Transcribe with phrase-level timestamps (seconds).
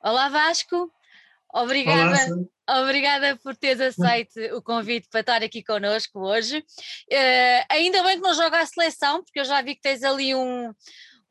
[0.00, 0.92] Olá Vasco,
[1.52, 2.16] obrigada,
[2.68, 6.58] Olá, obrigada por teres aceito o convite para estar aqui connosco hoje.
[6.58, 10.36] Uh, ainda bem que não joga a seleção, porque eu já vi que tens ali
[10.36, 10.72] um,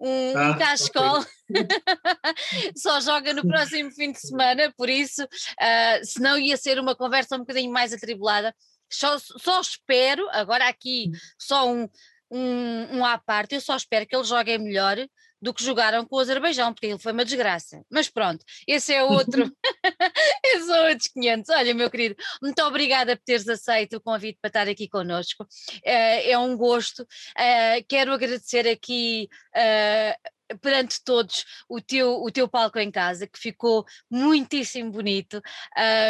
[0.01, 1.67] um, ah, um cascol, okay.
[2.75, 7.37] só joga no próximo fim de semana, por isso, uh, senão ia ser uma conversa
[7.37, 8.53] um bocadinho mais atribulada.
[8.91, 11.09] Só, só espero, agora aqui
[11.39, 11.87] só um,
[12.29, 14.97] um, um à parte, eu só espero que eles joguem melhor
[15.41, 17.81] do que jogaram com o Azerbaijão, porque ele foi uma desgraça.
[17.89, 19.51] Mas pronto, esse é outro,
[20.45, 21.49] esses são outros 500.
[21.49, 25.47] Olha, meu querido, muito obrigada por teres aceito o convite para estar aqui connosco.
[25.83, 27.05] É, é um gosto.
[27.37, 29.29] É, quero agradecer aqui.
[29.55, 30.17] É,
[30.61, 35.41] perante todos o teu, o teu palco em casa, que ficou muitíssimo bonito.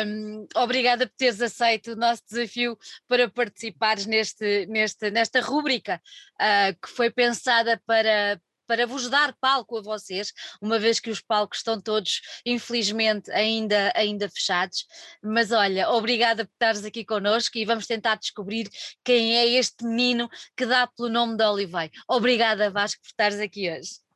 [0.05, 6.01] Um, obrigada por teres aceito o nosso desafio para participares neste, neste, nesta rúbrica
[6.39, 11.21] uh, que foi pensada para, para vos dar palco a vocês, uma vez que os
[11.21, 14.85] palcos estão todos, infelizmente, ainda, ainda fechados.
[15.23, 18.69] Mas olha, obrigada por estares aqui connosco e vamos tentar descobrir
[19.03, 21.89] quem é este menino que dá pelo nome de Olivei.
[22.07, 24.07] Obrigada, Vasco, por estares aqui hoje.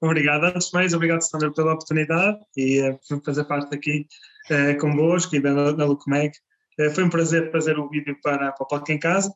[0.00, 4.06] Obrigado, antes de mais, obrigado Sandra pela oportunidade e uh, por fazer parte aqui
[4.50, 6.32] uh, convosco e da, da Lucmeg.
[6.78, 9.32] Uh, foi um prazer fazer o vídeo para, para o Palco em Casa.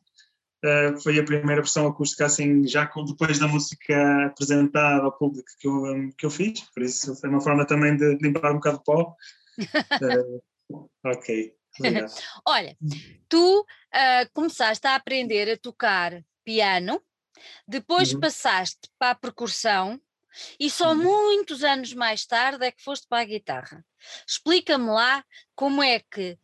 [0.63, 5.49] Uh, foi a primeira versão acústica, assim, já com, depois da música apresentada ao público
[5.59, 8.55] que eu, um, que eu fiz, por isso foi uma forma também de limpar um
[8.55, 9.15] bocado de pó.
[9.59, 10.43] Uh,
[11.03, 11.55] ok.
[12.47, 12.77] Olha,
[13.27, 17.01] tu uh, começaste a aprender a tocar piano,
[17.67, 18.19] depois uhum.
[18.19, 19.99] passaste para a percussão
[20.59, 21.03] e só uhum.
[21.03, 23.85] muitos anos mais tarde é que foste para a guitarra.
[24.27, 25.23] Explica-me lá
[25.55, 26.37] como é que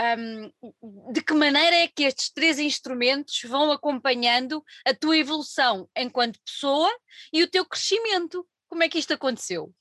[0.00, 6.40] um, de que maneira é que estes três instrumentos vão acompanhando a tua evolução enquanto
[6.44, 6.90] pessoa
[7.32, 8.46] e o teu crescimento?
[8.68, 9.72] Como é que isto aconteceu?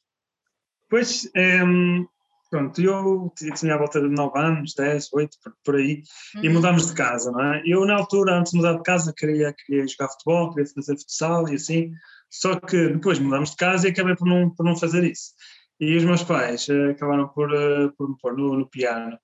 [0.90, 1.30] Pois,
[1.66, 2.06] um,
[2.50, 6.02] pronto, eu tinha a volta de 9 anos, 10, 8, por, por aí,
[6.36, 6.44] uhum.
[6.44, 7.62] e mudámos de casa, não é?
[7.66, 11.50] Eu, na altura, antes de mudar de casa, queria, queria jogar futebol, queria fazer futsal
[11.50, 11.92] e assim,
[12.30, 15.34] só que depois mudámos de casa e acabei por não, por não fazer isso.
[15.80, 19.18] E os meus pais uh, acabaram por, uh, por me pôr no, no piano.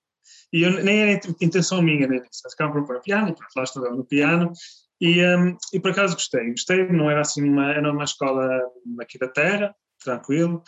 [0.52, 2.42] E eu, nem era intenção minha nem isso.
[2.56, 4.52] Por pôr piano, e lá estou no piano.
[5.00, 8.48] E, um, e por acaso gostei, gostei, não era assim uma, era uma escola
[9.00, 10.62] aqui da terra, tranquilo,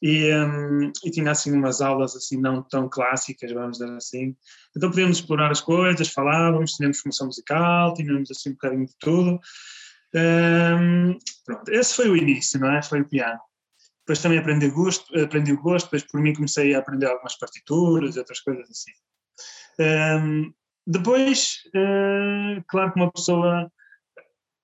[0.00, 4.36] e, um, e tinha assim umas aulas assim não tão clássicas, vamos dizer assim.
[4.76, 9.40] Então podíamos explorar as coisas, falávamos, tínhamos formação musical, tínhamos assim um bocadinho de tudo.
[10.14, 12.82] Um, pronto, esse foi o início, não é?
[12.82, 13.40] Foi o piano.
[14.04, 18.16] Depois também aprendi gosto, aprendi o gosto, depois por mim comecei a aprender algumas partituras
[18.16, 18.92] e outras coisas assim.
[19.78, 20.52] Um,
[20.86, 23.70] depois, uh, claro que uma pessoa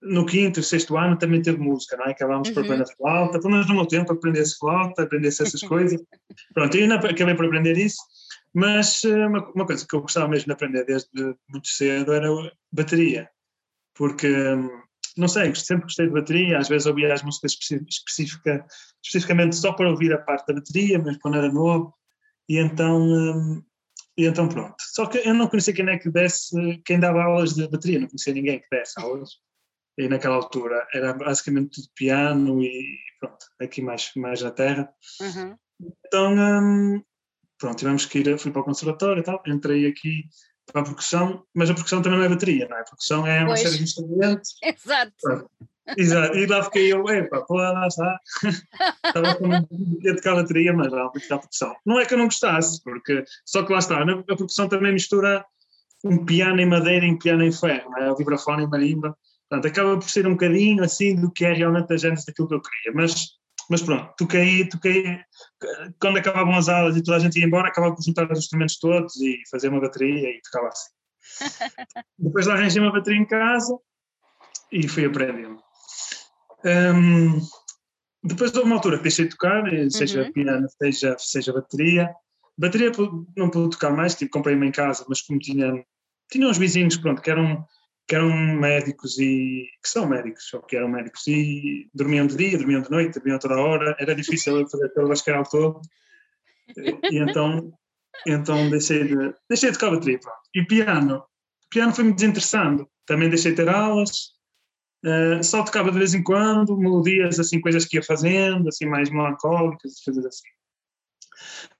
[0.02, 2.10] no quinto, sexto ano também teve música, não é?
[2.10, 2.54] Acabámos uhum.
[2.54, 6.00] por aprender flauta, pelo menos no meu tempo aprender-se flauta, aprender-se essas coisas.
[6.54, 7.98] Pronto, eu acabei por aprender isso,
[8.52, 11.08] mas uh, uma, uma, coisa que eu gostava mesmo de aprender desde
[11.48, 12.28] muito cedo era
[12.72, 13.28] bateria,
[13.94, 14.82] porque um,
[15.18, 17.56] não sei, sempre gostei de bateria, às vezes ouvia as músicas
[17.88, 18.64] específica,
[19.04, 21.94] especificamente só para ouvir a parte da bateria, mas quando era novo,
[22.48, 23.62] e então, hum,
[24.16, 24.76] e então pronto.
[24.80, 28.08] Só que eu não conhecia quem é que desse, quem dava aulas de bateria, não
[28.08, 29.30] conhecia ninguém que desse aulas,
[29.98, 34.88] e naquela altura era basicamente tudo piano e pronto, aqui mais, mais na terra.
[35.20, 35.56] Uhum.
[36.06, 37.02] Então, hum,
[37.58, 40.24] pronto, tivemos que ir, fui para o conservatório e tal, entrei aqui
[40.72, 42.80] para a percussão, mas a percussão também não é bateria, não é?
[42.80, 43.60] A percussão é uma pois.
[43.60, 44.54] série de instrumentos.
[44.62, 45.50] Exato.
[45.96, 48.18] Exato, e lá fiquei eu, epá, pô, lá está.
[49.06, 51.74] Estava com a tocar bateria, mas já a percussão.
[51.86, 55.44] Não é que eu não gostasse, porque só que lá está, a percussão também mistura
[56.04, 58.10] um piano em madeira e um piano em ferro, é?
[58.10, 59.16] o vibrafone e marimba.
[59.48, 62.54] Portanto, acaba por ser um bocadinho assim do que é realmente a gênese daquilo que
[62.54, 62.92] eu queria.
[62.94, 63.37] Mas
[63.68, 65.20] mas pronto, toquei, toquei,
[66.00, 68.78] quando acabavam as aulas e toda a gente ia embora, acabava por juntar os instrumentos
[68.78, 70.90] todos e fazer uma bateria e tocava assim.
[72.18, 73.78] Depois lá arranjei uma bateria em casa
[74.72, 75.60] e fui aprendendo.
[76.64, 77.40] Um,
[78.22, 80.32] depois houve uma altura que deixei de tocar, seja uhum.
[80.32, 82.10] piano, seja, seja bateria.
[82.56, 82.90] Bateria
[83.36, 85.72] não pude tocar mais, tipo, comprei-me em casa, mas como tinha,
[86.30, 87.64] tinha uns vizinhos, pronto, que eram
[88.08, 92.56] que eram médicos e que são médicos, só que eram médicos e dormiam de dia,
[92.56, 95.82] dormiam de noite, dormiam toda hora, era difícil fazer aquele basqueiro todo.
[96.74, 97.70] E então,
[98.26, 100.08] então deixei de, deixei de pronto.
[100.54, 101.22] E piano,
[101.68, 104.30] piano foi-me desinteressando, também deixei de ter aulas,
[105.04, 109.10] uh, só tocava de vez em quando, melodias, assim, coisas que ia fazendo, assim, mais
[109.10, 110.48] melancólicas, coisas assim.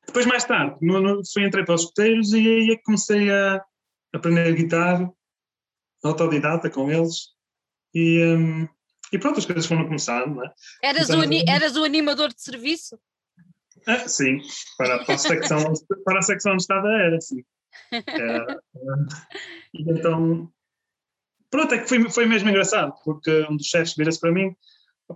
[0.06, 3.64] Depois, mais tarde, no, no, fui, entrei para os escuteiros e aí é comecei a
[4.12, 5.10] aprender guitarra
[6.02, 7.28] autodidata com eles
[7.94, 8.68] e, um,
[9.12, 10.52] e pronto, as coisas foram começando, não é?
[10.82, 12.98] Eras, o, eras o animador de serviço?
[13.86, 14.40] Ah, sim,
[14.76, 15.72] para, para, a secção,
[16.04, 17.42] para a secção de Estado era, sim.
[18.06, 18.60] Era,
[19.72, 20.50] e então,
[21.50, 24.54] pronto, é que foi, foi mesmo engraçado, porque um dos chefes vira-se para mim,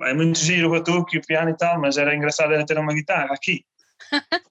[0.03, 2.79] é muito giro o batuque e o piano e tal, mas era engraçado era ter
[2.79, 3.65] uma guitarra aqui.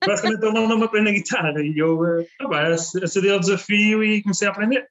[0.06, 2.00] Basicamente ele não me aprender guitarra e eu
[2.42, 2.68] ah,
[3.04, 4.88] acedi ao desafio e comecei a aprender.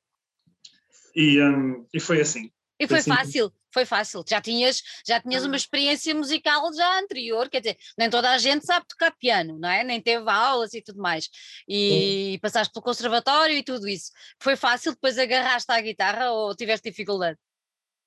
[1.15, 2.51] E, um, e foi assim.
[2.79, 3.11] E foi, foi assim.
[3.11, 4.25] fácil, foi fácil.
[4.27, 8.65] Já tinhas, já tinhas uma experiência musical já anterior, quer dizer, nem toda a gente
[8.65, 9.85] sabe tocar piano, não é?
[9.85, 11.29] Nem teve aulas e tudo mais.
[11.69, 14.11] E, passaste pelo conservatório e tudo isso.
[14.41, 17.39] Foi fácil depois agarraste à guitarra ou tiveste dificuldade?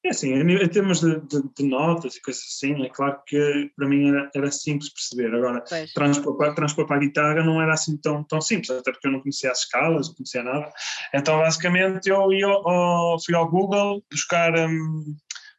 [0.06, 3.88] É assim, em termos de, de, de, notas e coisas assim, é claro que para
[3.88, 5.34] mim era, era simples perceber.
[5.34, 5.64] Agora,
[5.96, 9.14] transpor para, transpor para a guitarra não era assim tão, tão simples, até porque eu
[9.14, 10.70] não conhecia as escalas, não conhecia nada.
[11.14, 15.16] Então, basicamente, eu, eu, eu fui ao Google buscar um,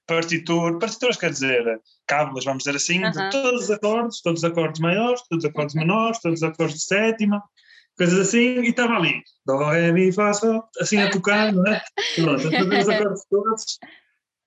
[0.06, 3.12] partitur, partituras, quer dizer, cábulas, vamos dizer assim, uh -huh.
[3.12, 6.76] de todos os acordes, todos os acordes maiores, todos os acordes menores, todos os acordes
[6.76, 7.42] de sétima,
[7.96, 11.82] coisas assim, e estava ali, do, ré, mi, fá, sol, assim a tocar, não é?
[12.16, 13.78] Pronto, todos os acordes todos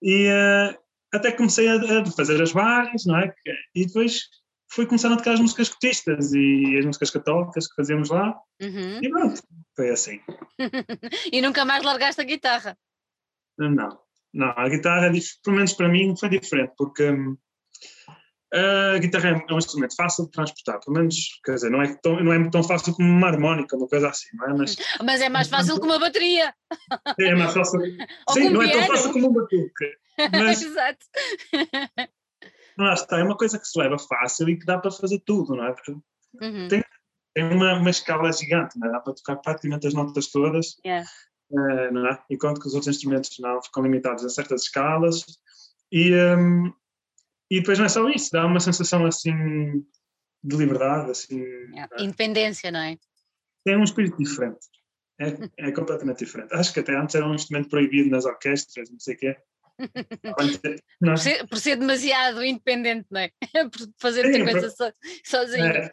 [0.01, 0.77] e uh,
[1.13, 3.33] até comecei a, a, fazer as barras, não é?
[3.75, 4.23] E depois
[4.69, 8.37] fui começando a tocar as músicas cotistas e as músicas católicas que fazíamos lá.
[8.61, 8.99] Uhum.
[9.01, 9.41] E pronto,
[9.75, 10.19] foi assim.
[11.31, 12.77] e nunca mais largaste a guitarra?
[13.57, 13.99] Não,
[14.33, 15.11] não, a guitarra,
[15.43, 17.37] pelo menos para mim, foi diferente, porque hum,
[18.53, 22.23] a guitarra é um instrumento fácil de transportar, pelo menos, quer dizer, não é tão,
[22.23, 24.53] não é tão fácil como uma harmónica, uma coisa assim, não é?
[24.53, 26.53] Mas, Mas é mais fácil que uma bateria.
[27.19, 27.81] É mais fácil.
[28.31, 29.91] Sim, não é tão fácil como um batuque.
[30.31, 31.05] Mas, Exato.
[32.77, 35.55] Lá está, é uma coisa que se leva fácil e que dá para fazer tudo,
[35.55, 35.75] não é?
[36.41, 36.67] Uhum.
[36.67, 36.83] Tem,
[37.33, 38.91] tem uma, uma escala gigante, não é?
[38.91, 40.77] Dá para tocar praticamente as notas todas.
[40.85, 41.07] Yeah.
[41.51, 42.23] Uh, não é?
[42.29, 45.25] Enquanto que os outros instrumentos não ficam limitados a certas escalas.
[45.91, 46.71] E, um,
[47.49, 49.85] e depois não é só isso, dá uma sensação assim
[50.43, 51.41] de liberdade, assim.
[51.75, 52.97] É, independência, não é?
[53.65, 54.59] Tem um espírito diferente.
[55.19, 56.53] É, é completamente diferente.
[56.53, 59.37] Acho que até antes era um instrumento proibido nas orquestras, não sei o quê.
[60.99, 61.13] Não.
[61.13, 63.31] Por, ser, por, ser, demasiado independente, não é?
[63.69, 64.91] Por fazer muita coisa so,
[65.23, 65.67] sozinho.
[65.67, 65.91] É,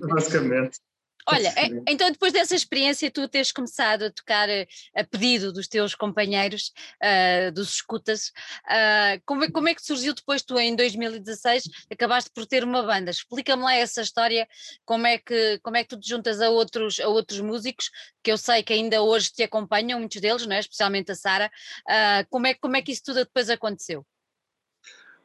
[0.00, 0.78] basicamente.
[1.26, 5.66] Olha, é, então depois dessa experiência tu tens começado a tocar eh, a pedido dos
[5.66, 6.72] teus companheiros,
[7.02, 8.28] uh, dos escutas,
[8.66, 12.82] uh, como, é, como é que surgiu depois tu em 2016, acabaste por ter uma
[12.82, 14.46] banda, explica-me lá essa história,
[14.84, 17.90] como é, que, como é que tu te juntas a outros, a outros músicos,
[18.22, 20.60] que eu sei que ainda hoje te acompanham, muitos deles, não é?
[20.60, 21.50] especialmente a Sara,
[21.88, 24.04] uh, como, é, como é que isso tudo depois aconteceu?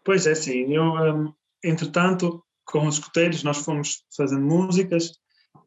[0.03, 5.11] Pois é, sim, eu um, entretanto com os escuteiros nós fomos fazendo músicas,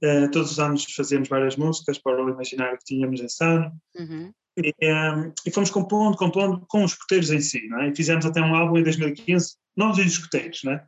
[0.03, 3.73] Uh, todos os anos fazíamos várias músicas para o imaginário que tínhamos esse ano.
[3.97, 4.33] Uhum.
[4.57, 7.89] E, um, ehm, e, fomos compondo, compondo com os escuteiros em si, não é?
[7.89, 10.87] E fizemos até um álbum em 2015, nós e os escuteiros, não é?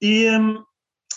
[0.00, 0.64] E, um, ehm,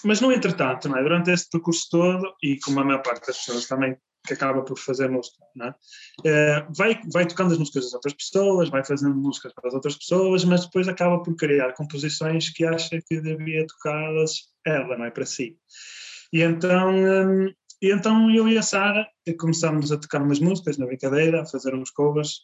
[0.04, 1.04] mas no entretanto, não é?
[1.04, 3.98] Durante este percurso todo, e como a maior parte das pessoas também
[4.28, 5.70] que acaba por fazer música, é?
[5.70, 9.96] Uh, vai, vai tocando as músicas das outras pessoas, vai fazendo músicas para as outras
[9.98, 15.12] pessoas, mas depois acaba por criar composições que acha que devia tocá-las ela, não é?
[15.12, 15.58] Para si.
[16.32, 17.48] E então, um,
[17.82, 19.08] e então eu e a Sara
[19.40, 22.42] começámos a tocar umas músicas na brincadeira, a fazer uns covers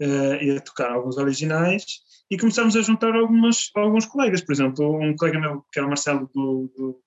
[0.00, 1.84] uh, e a tocar alguns originais
[2.30, 5.90] e começámos a juntar algumas, alguns colegas, por exemplo, um colega meu que era o
[5.90, 7.02] Marcelo do, do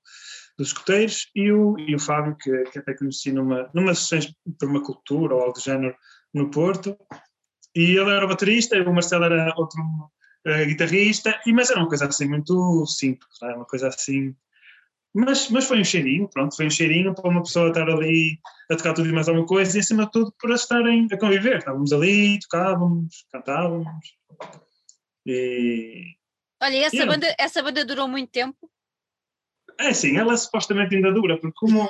[0.57, 4.69] dos escuteiros e o, e o Fábio, que, que até conheci numa, numa sessões por
[4.69, 5.95] uma cultura ou algo do género
[6.33, 6.95] no Porto,
[7.75, 11.79] e ele era o baterista e o Marcelo era outro uh, guitarrista, e, mas era
[11.79, 13.55] uma coisa assim muito simples, é?
[13.55, 14.35] uma coisa assim
[15.13, 18.39] mas, mas foi um cheirinho, pronto, foi um cheirinho para uma pessoa estar ali
[18.71, 21.57] a tocar tudo e mais alguma coisa e acima de tudo para estarem a conviver.
[21.57, 23.87] Estávamos ali, tocávamos, cantávamos.
[25.25, 26.15] E.
[26.63, 28.57] Olha, essa, e banda, essa banda durou muito tempo?
[29.79, 31.89] É sim, ela supostamente ainda dura, porque como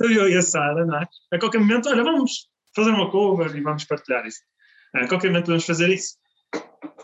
[0.00, 1.08] eu, eu e a Sara, não é?
[1.32, 4.40] A qualquer momento, olha, vamos fazer uma cover e vamos partilhar isso.
[4.94, 6.16] A qualquer momento vamos fazer isso.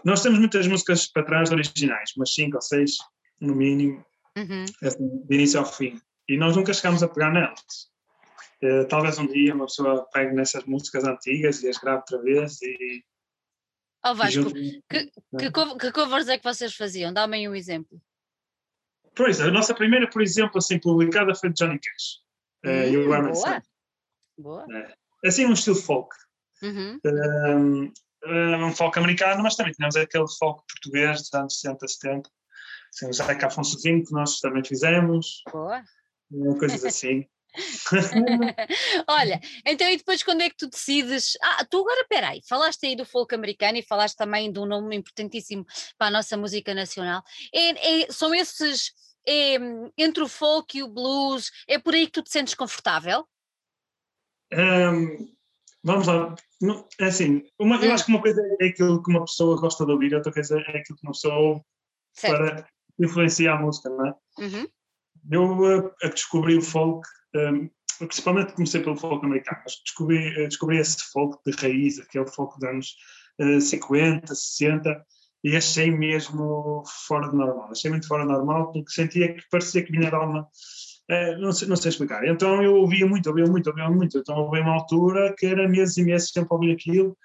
[0.05, 2.91] Nós temos muitas músicas para trás originais, umas 5 ou 6
[3.41, 4.05] no mínimo,
[4.37, 4.65] uhum.
[4.83, 6.01] assim, de início ao fim.
[6.29, 7.93] E nós nunca chegámos a pegar nelas.
[8.63, 12.63] Uh, talvez um dia uma pessoa pegue nessas músicas antigas e as grave outra vez
[12.63, 13.05] e.
[14.07, 14.55] Oh Vasco, junto...
[14.55, 17.13] que, que, que covers é que vocês faziam?
[17.13, 18.01] Dá-me um exemplo.
[19.15, 22.25] Pois, a nossa primeira, por exemplo, assim, publicada foi de Johnny Cash.
[22.65, 23.63] Uh, e o boa.
[24.39, 24.67] boa.
[24.77, 26.15] É, assim, um estilo folk.
[26.63, 26.99] Uhum.
[27.05, 27.93] Um,
[28.67, 32.31] um folk americano, mas também tínhamos aquele folk português dos anos 60, 70.
[32.95, 35.43] Sim, o Zeca Afonsozinho, que nós também fizemos.
[35.51, 35.83] Boa.
[36.61, 37.27] Coisas assim.
[39.09, 41.37] Olha, então e depois quando é que tu decides?
[41.43, 44.97] Ah, tu agora peraí, falaste aí do folk americano e falaste também de um nome
[44.97, 45.65] importantíssimo
[45.99, 47.23] para a nossa música nacional.
[47.53, 48.93] É, é, são esses
[49.27, 49.57] é
[49.97, 53.27] entre o folk e o blues, é por aí que tu te sentes confortável?
[54.53, 55.35] Um,
[55.83, 56.35] vamos lá,
[57.01, 57.95] é assim, uma, eu hum.
[57.95, 60.79] acho que uma coisa é aquilo que uma pessoa gosta de ouvir, outra coisa é
[60.79, 61.63] aquilo que uma pessoa ouve
[62.13, 62.37] certo.
[62.37, 64.15] para influenciar a música, não é?
[64.39, 64.69] Uhum.
[65.31, 65.67] Eu
[66.03, 70.99] a, a descobri o folk, um, principalmente comecei pelo folk americano, mas descobri, descobri esse
[71.13, 72.97] folk de raiz, aquele folk dos anos
[73.41, 75.05] uh, 50, 60,
[75.45, 77.71] e achei mesmo fora de normal.
[77.71, 80.49] Achei muito fora de normal porque sentia que parecia que vinha de alma.
[81.07, 82.27] É, não, sei, não sei explicar.
[82.27, 84.19] Então eu ouvia muito, ouvia muito, ouvia muito.
[84.19, 87.17] Então houve uma altura que era meses e meses sempre a ouvir aquilo.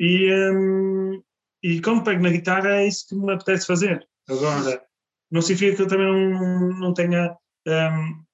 [0.00, 1.22] E, um,
[1.62, 4.08] e como pego na guitarra é isso que me apetece fazer.
[4.28, 4.82] Agora,
[5.30, 7.36] não significa que eu também não, não tenha.
[7.66, 8.28] Um,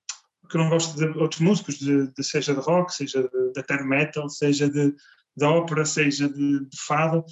[0.51, 3.65] que eu não gosto de outros músicos, de, de seja de rock, seja de, de
[3.69, 4.95] heavy metal, seja de,
[5.37, 7.25] de ópera, seja de, de fado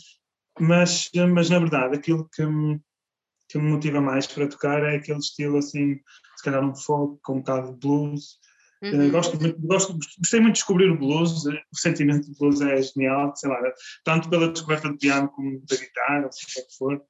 [0.61, 2.81] mas, mas na verdade aquilo que me,
[3.49, 5.97] que me motiva mais para tocar é aquele estilo assim,
[6.37, 8.38] se calhar um folk com um bocado de blues.
[8.83, 9.09] Eh, uhum.
[9.09, 12.83] Uh, gosto, gosto, gostei muito de descobrir o blues, eh, o sentimento do blues é
[12.83, 13.59] genial, sei lá,
[14.04, 17.02] tanto pela descoberta do piano como da guitarra, seja o que for.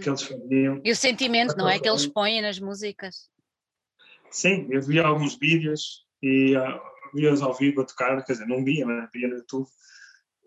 [0.00, 0.80] Que eles faziam.
[0.84, 1.78] E o sentimento, não é?
[1.78, 3.28] Que eles põem nas músicas.
[4.30, 6.80] Sim, eu vi alguns vídeos e uh,
[7.14, 9.68] vi-os ao vivo a tocar, quer dizer, não via, mas via no YouTube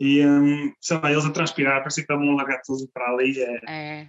[0.02, 3.40] e, um, sei lá, eles a transpirar, parecia que estavam a largar tudo para ali.
[3.40, 4.08] É, é.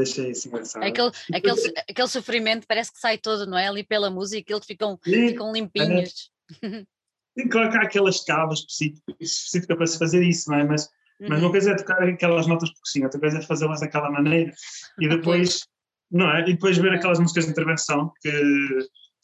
[0.00, 0.84] Achei isso engraçado.
[0.84, 3.66] Aquele, aquele, aquele sofrimento parece que sai todo, não é?
[3.66, 6.30] Ali pela música, eles ficam, ficam limpinhos.
[6.62, 6.68] É.
[7.34, 10.64] Tem que colocar aquela escala específica, específica para se fazer isso, não é?
[10.64, 10.88] Mas,
[11.20, 11.28] uhum.
[11.28, 11.50] mas uma uhum.
[11.52, 14.52] coisa é tocar aquelas notas por cima, outra coisa é fazê-las daquela maneira.
[15.00, 15.66] E depois,
[16.10, 16.42] não é?
[16.42, 18.30] E depois ver aquelas músicas de intervenção que,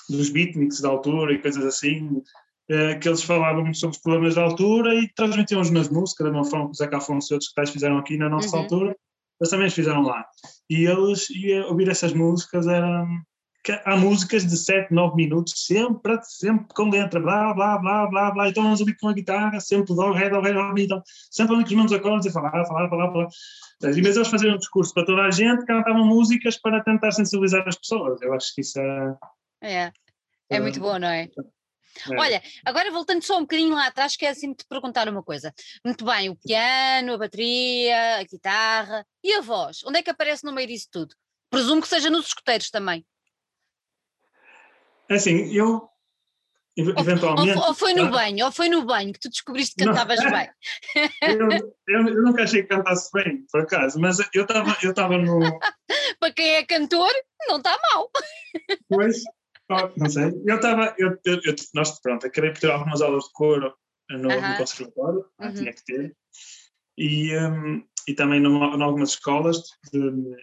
[0.08, 2.22] dos beatniks da altura e coisas assim,
[2.70, 6.48] eh, que eles falavam sobre os problemas da altura e transmitiam-os nas músicas, da mesma
[6.48, 8.62] forma que o Zeca Afonso e outros que fizeram aqui na nossa uhum.
[8.62, 8.96] altura,
[9.40, 10.24] eles também os fizeram lá.
[10.68, 13.04] E eles, e ouvir essas músicas era.
[13.84, 18.48] Há músicas de 7, 9 minutos, sempre, sempre com letra, blá, blá, blá, blá, blá,
[18.48, 21.54] então vamos ouvir com a guitarra, sempre do ré, do ré, do ré, então, sempre
[21.54, 23.28] ali com os mesmos acordes e falar, falar, falar, falar.
[23.82, 27.76] Mas eles faziam um discurso para toda a gente, cantavam músicas para tentar sensibilizar as
[27.76, 28.20] pessoas.
[28.22, 29.16] Eu acho que isso é.
[29.62, 29.92] É,
[30.48, 31.28] é muito bom, não é?
[32.10, 32.18] É.
[32.18, 35.52] Olha, agora voltando só um bocadinho lá atrás, quero assim te perguntar uma coisa.
[35.84, 40.44] Muito bem, o piano, a bateria, a guitarra e a voz, onde é que aparece
[40.44, 41.14] no meio disso tudo?
[41.50, 43.04] Presumo que seja nos escuteiros também.
[45.10, 45.90] É assim, eu
[46.76, 47.58] eventualmente.
[47.58, 50.30] Ou, ou, foi no banho, ou foi no banho que tu descobriste que cantavas não,
[50.30, 50.50] bem.
[51.22, 55.40] Eu, eu, eu, nunca achei que cantasse bem, por acaso, mas eu estava eu no.
[56.20, 57.10] Para quem é cantor,
[57.48, 58.10] não está mal.
[58.88, 59.22] Pois,
[59.96, 60.32] não sei.
[60.46, 60.94] Eu estava.
[60.98, 63.74] Eu, eu, eu, nós, pronto, acabei por ter algumas aulas de coro
[64.10, 64.50] no, uh -huh.
[64.52, 65.54] no conservatório, uh -huh.
[65.54, 66.16] tinha que ter.
[66.96, 69.62] E, um, e também em algumas escolas,
[69.92, 70.36] de,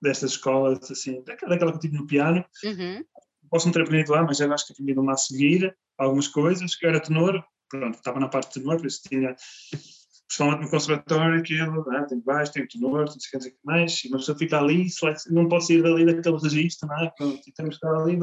[0.00, 2.44] destas escolas, assim, daquela, daquela que eu tive no piano.
[2.64, 3.06] Uh -huh.
[3.50, 6.74] Posso não ter aprendido lá, mas eu acho que aprendi uma a seguir algumas coisas,
[6.74, 9.34] que era tenor, pronto, estava na parte de tenor, por isso tinha
[10.26, 12.04] principalmente no conservatório, aquilo, né?
[12.08, 14.88] tem baixo, tem tenor, tem sei o que mais, e uma pessoa fica ali,
[15.30, 17.12] não pode sair dali daquele registro, não é?
[17.46, 18.18] E temos que estar ali,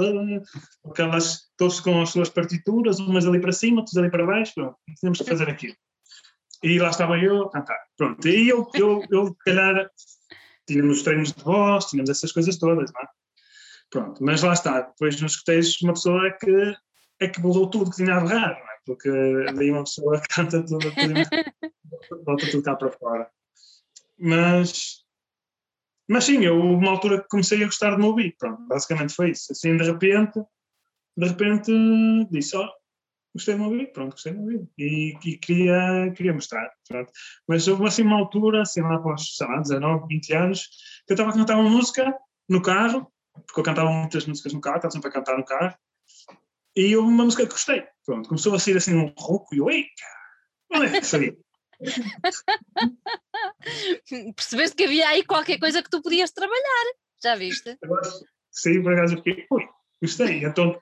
[0.85, 4.75] aquelas, todos com as suas partituras, umas ali para cima, outras ali para baixo, pronto,
[4.99, 5.75] temos que fazer aquilo.
[6.61, 9.89] E lá estava eu a cantar, pronto, e eu, eu, eu, se calhar,
[10.67, 13.22] tínhamos treinos de voz, tínhamos essas coisas todas, não é?
[13.93, 16.75] Pronto, mas lá está, depois nos escuteiros uma pessoa é que,
[17.19, 18.77] é que tudo que tinha a errar, não é?
[18.87, 19.09] Porque
[19.55, 20.91] daí uma pessoa canta tudo,
[22.25, 23.29] volta tudo cá para fora.
[24.17, 25.05] Mas,
[26.09, 29.51] mas sim, eu uma altura comecei a gostar de ouvir, pronto, basicamente foi isso.
[29.51, 30.41] Assim, de repente,
[31.15, 31.71] de repente
[32.31, 32.71] disse, ó, oh,
[33.35, 34.67] gostei de ouvir, pronto, gostei de ouvir.
[34.75, 37.11] E, e, queria, queria mostrar, pronto.
[37.47, 40.67] Mas houve assim uma altura, assim lá após, sei lá, 19, 20 anos,
[41.05, 42.11] que eu estava a cantar uma música
[42.49, 43.13] no carro,
[43.45, 45.75] porque eu cantava muitas músicas no carro, estava sempre a cantar no carro,
[46.75, 49.69] e houve uma música que gostei, pronto, começou a sair assim um rouco, e eu,
[49.69, 49.85] ei,
[50.71, 51.37] onde é que saiu?
[54.35, 57.77] Percebeste que havia aí qualquer coisa que tu podias trabalhar, já viste?
[58.51, 59.67] Sim, por acaso fiquei, ui,
[60.01, 60.45] gostei.
[60.45, 60.79] Então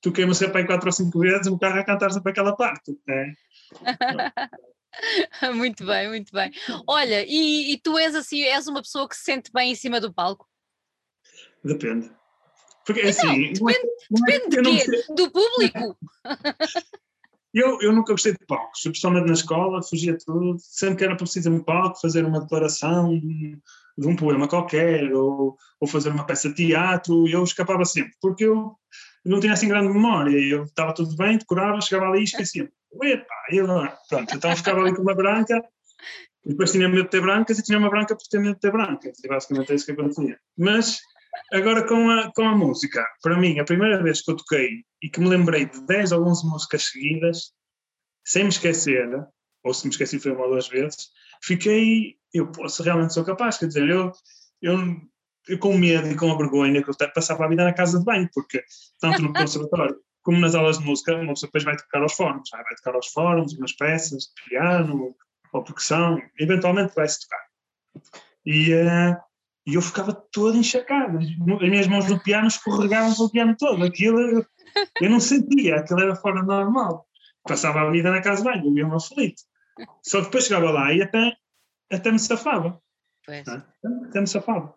[0.00, 2.98] tu queima sempre aí quatro ou cinco vezes o carro a cantar sempre aquela parte.
[3.06, 3.32] Né?
[5.54, 6.50] muito bem, muito bem.
[6.86, 10.00] Olha, e, e, tu és assim, és uma pessoa que se sente bem em cima
[10.00, 10.46] do palco?
[11.64, 12.10] Depende.
[12.84, 13.52] Porque assim.
[13.52, 15.14] Não, depende, não é, depende é, de quê?
[15.14, 15.98] Do público?
[17.54, 20.56] Eu, eu nunca gostei de palcos, principalmente na escola, fugia tudo.
[20.60, 23.58] Sempre que era preciso um palco, fazer uma declaração de,
[23.96, 28.44] de um poema qualquer, ou, ou fazer uma peça de teatro, eu escapava sempre, porque
[28.44, 28.76] eu
[29.24, 30.38] não tinha assim grande memória.
[30.38, 32.70] Eu estava tudo bem, decorava, chegava ali e esquecia.
[33.02, 33.88] Epa, eu não.
[34.08, 35.62] Pronto, então ficava ali com uma branca,
[36.44, 38.60] e depois tinha medo de ter brancas, e tinha uma branca por ter medo de
[38.60, 39.18] ter brancas.
[39.24, 40.38] E basicamente é isso que acontecia.
[40.56, 41.00] Mas
[41.52, 45.08] Agora com a, com a música, para mim, a primeira vez que eu toquei e
[45.08, 47.52] que me lembrei de 10 ou 11 músicas seguidas,
[48.24, 49.08] sem me esquecer,
[49.64, 51.08] ou se me esqueci foi uma ou duas vezes,
[51.42, 54.12] fiquei, eu posso, realmente sou capaz, quer dizer, eu,
[54.60, 54.78] eu,
[55.48, 58.04] eu com medo e com a vergonha que eu passava a vida na casa de
[58.04, 58.62] banho, porque
[59.00, 62.50] tanto no conservatório como nas aulas de música, uma pessoa depois vai tocar aos fóruns,
[62.50, 65.16] vai tocar aos fóruns, umas peças de piano
[65.52, 67.46] ou percussão, eventualmente vai-se tocar.
[68.44, 69.16] E, uh,
[69.68, 74.42] e eu ficava todo encharcado, as minhas mãos no piano escorregavam o piano todo, aquilo
[74.98, 77.06] eu não sentia, aquilo era fora normal.
[77.42, 79.42] Passava a vida na casa de banho, eu ia-me aflito.
[80.02, 81.36] Só que depois chegava lá e até,
[81.92, 82.80] até me safava.
[83.26, 83.46] Pois.
[83.46, 83.62] Né?
[84.08, 84.74] Até me safava.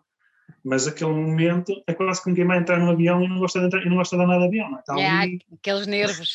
[0.62, 3.66] Mas aquele momento é quase como quem vai entrar no avião e não gosta de,
[3.66, 4.70] entrar, e não gosta de andar de avião.
[4.70, 4.82] Não é?
[4.82, 6.32] Tá é, aqueles nervos.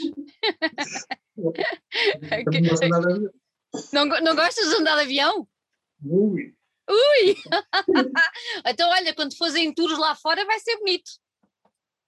[3.94, 5.48] não, não gostas de andar de avião?
[6.04, 6.58] Ui.
[6.90, 7.36] Ui!
[8.66, 11.12] então, olha, quando fazem tours lá fora vai ser bonito.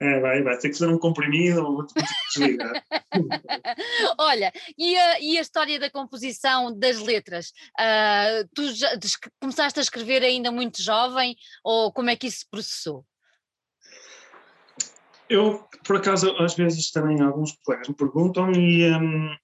[0.01, 1.93] É, vai, vai ter que fazer um comprimido ou outro
[2.33, 2.71] desligar.
[4.17, 7.51] Olha, e a, e a história da composição das letras?
[7.77, 8.97] Uh, tu já,
[9.41, 13.05] começaste a escrever ainda muito jovem ou como é que isso se processou?
[15.29, 19.35] Eu, por acaso, às vezes também alguns colegas me perguntam e um,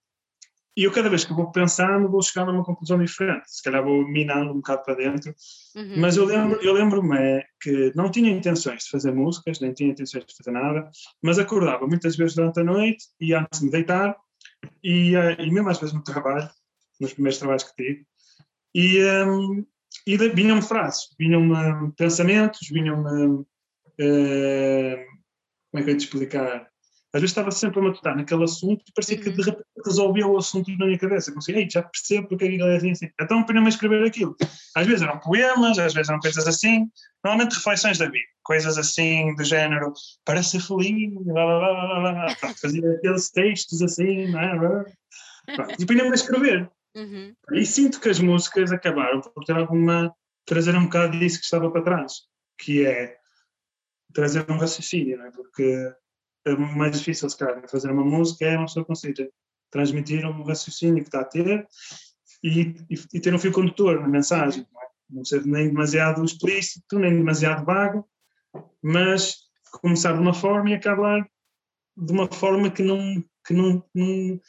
[0.76, 4.08] e eu cada vez que vou pensando vou chegar numa conclusão diferente, se calhar vou
[4.08, 5.34] minando um bocado para dentro,
[5.76, 5.96] uhum.
[5.98, 9.92] mas eu lembro eu lembro-me é que não tinha intenções de fazer músicas, nem tinha
[9.92, 10.90] intenções de fazer nada,
[11.22, 14.16] mas acordava muitas vezes durante a noite e antes de me deitar,
[14.84, 16.50] e, uh, e mesmo às vezes no trabalho,
[17.00, 18.06] nos primeiros trabalhos que tive,
[18.76, 19.66] e, um,
[20.06, 23.46] e vinham-me frases, vinham-me pensamentos, vinham-me.
[23.98, 24.98] Uh,
[25.72, 26.70] como é que eu ia te explicar?
[27.16, 29.46] Às vezes estava sempre a matutar naquele assunto e parecia que de uhum.
[29.46, 31.30] repente resolvia o assunto na minha cabeça.
[31.30, 33.10] Eu consegui, já percebo porque é que ele é assim, assim.
[33.22, 34.36] Então ponho-me a escrever aquilo.
[34.76, 36.92] Às vezes eram poemas, às vezes eram coisas assim,
[37.24, 39.94] normalmente reflexões da vida, coisas assim do género,
[40.26, 42.36] para ser feliz, blá blá blá blá blá.
[42.36, 44.86] Pronto, fazia aqueles textos assim, não é?
[45.80, 46.70] e punha-me a escrever.
[46.98, 47.34] Uhum.
[47.54, 50.14] E sinto que as músicas acabaram por ter alguma.
[50.46, 52.24] trazer um bocado disso que estava para trás,
[52.58, 53.16] que é
[54.14, 55.32] trazer um raciocínio, não é?
[55.32, 55.94] Porque
[56.76, 59.32] mais difícil, se calhar, fazer uma música é uma pessoa conseguir
[59.72, 61.68] transmitir um raciocínio que está a ter
[62.44, 64.66] e, e, e ter um fio condutor na mensagem.
[64.72, 64.86] Não, é?
[65.10, 68.08] não ser nem demasiado explícito, nem demasiado vago,
[68.82, 69.38] mas
[69.82, 71.28] começar de uma forma e acabar
[71.98, 74.40] de uma forma que não, que não, não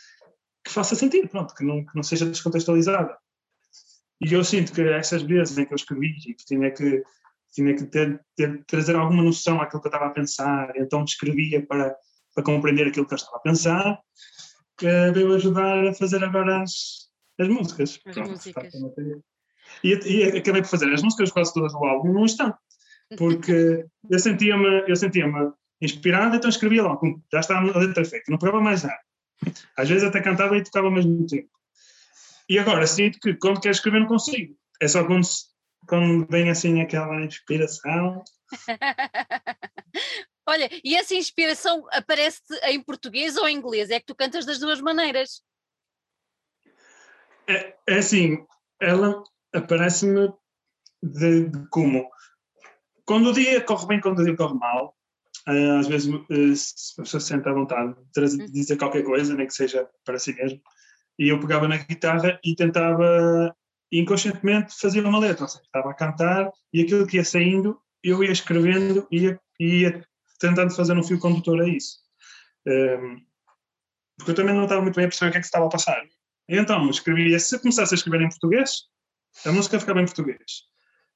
[0.64, 3.16] que faça sentido, pronto, que não, que não seja descontextualizada.
[4.20, 7.04] E eu sinto que essas vezes em que eu escrevi e que tinha que
[7.56, 11.64] tinha que ter, ter, trazer alguma noção àquilo que eu estava a pensar, então descrevia
[11.66, 11.96] para,
[12.34, 13.98] para compreender aquilo que eu estava a pensar,
[14.76, 17.08] que veio ajudar a fazer agora as,
[17.40, 17.98] as músicas.
[18.04, 18.74] As Pronto, músicas.
[19.82, 22.58] E, e, acabei por fazer as músicas quase todas do álbum num instante,
[23.16, 25.24] porque eu sentia-me eu sentia
[25.80, 29.00] inspirado, então escrevia logo, já estava a letra feita, não pegava mais nada.
[29.76, 31.48] Às vezes até cantava e tocava ao mesmo tempo.
[32.48, 34.54] E agora sinto que quando quero escrever não consigo.
[34.80, 35.26] É só quando
[35.86, 38.22] quando vem assim aquela inspiração.
[40.48, 43.90] Olha, e essa inspiração aparece em português ou em inglês?
[43.90, 45.42] É que tu cantas das duas maneiras.
[47.48, 48.44] É, é assim,
[48.80, 49.22] ela
[49.52, 50.32] aparece-me
[51.02, 52.08] de, de, como?
[53.04, 54.96] Quando o dia corre bem, quando o dia corre mal,
[55.48, 58.46] uh, às vezes uh, a pessoa se sente à vontade de uhum.
[58.46, 60.60] dizer qualquer coisa, nem que seja para si mesmo,
[61.18, 63.54] e eu pegava na guitarra e tentava
[63.92, 68.22] inconscientemente fazia uma letra, ou seja, estava a cantar e aquilo que ia saindo, eu
[68.22, 70.06] ia escrevendo e ia, ia,
[70.38, 71.98] tentando fazer um fio condutor a isso.
[72.66, 73.24] Um,
[74.18, 75.70] porque eu também não estava muito bem a perceber o que é que estava a
[75.70, 76.02] passar.
[76.48, 78.82] Então, escrevia, se começasse a escrever em português,
[79.44, 80.64] a música ficava em português.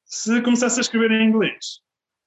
[0.04, 1.80] Se começasse a escrever em inglês,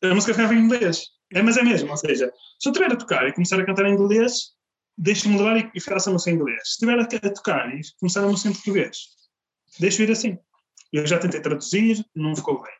[0.03, 1.08] a música ficava em inglês.
[1.34, 3.86] É, mas é mesmo, ou seja, se eu estiver a tocar e começar a cantar
[3.86, 4.51] em inglês,
[4.97, 6.62] deixe-me levar e, e faça a música em inglês.
[6.63, 8.97] Se estiver a, a tocar e começar a música em português,
[9.80, 10.38] deixo ir assim.
[10.92, 12.74] Eu já tentei traduzir, não ficou bem.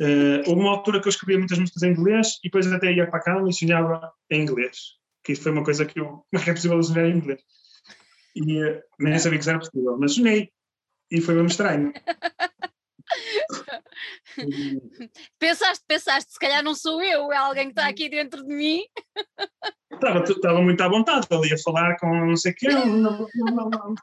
[0.00, 3.06] Uh, houve uma altura que eu escrevia muitas músicas em inglês e depois até ia
[3.06, 4.76] para a cama e sonhava em inglês.
[5.24, 6.06] Que isso foi uma coisa que eu.
[6.06, 7.40] Como é que é possível sonhar em inglês?
[8.36, 10.50] E uh, nem sabia que isso era possível, mas sonhei.
[11.10, 11.92] E foi mesmo estranho.
[15.38, 18.82] pensaste, pensaste, se calhar não sou eu, é alguém que está aqui dentro de mim.
[19.90, 22.68] Estava, estava muito à vontade ali a falar com não sei o quê.
[22.68, 23.94] Não, não, não,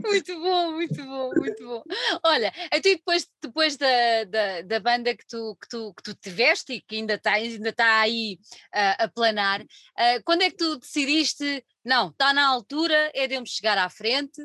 [0.00, 1.82] muito bom, muito bom, muito bom.
[2.24, 6.74] Olha, então depois, depois da, da, da, banda que tu, que, tu, que tu tiveste
[6.74, 8.38] e que ainda está ainda tá aí
[8.74, 13.34] uh, a planar, uh, quando é que tu decidiste, não, está na altura, é de
[13.34, 14.40] eu me chegar à frente,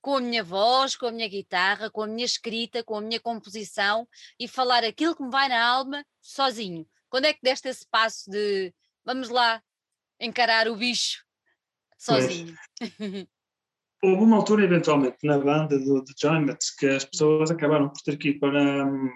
[0.00, 3.20] com a minha voz, com a minha guitarra, com a minha escrita, com a minha
[3.20, 6.86] composição e falar aquilo que me vai na alma sozinho.
[7.08, 8.72] Quando é que deste esse passo de
[9.04, 9.62] vamos lá
[10.18, 11.24] encarar o bicho
[11.98, 12.56] sozinho?
[14.02, 18.16] Houve uma altura, eventualmente, na banda do, do Giant, que as pessoas acabaram por ter
[18.16, 19.10] que ir para um,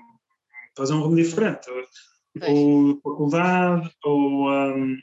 [0.77, 1.67] fazer um rumo diferente.
[2.39, 2.49] Pois.
[2.49, 4.97] Ou faculdade, ou, um,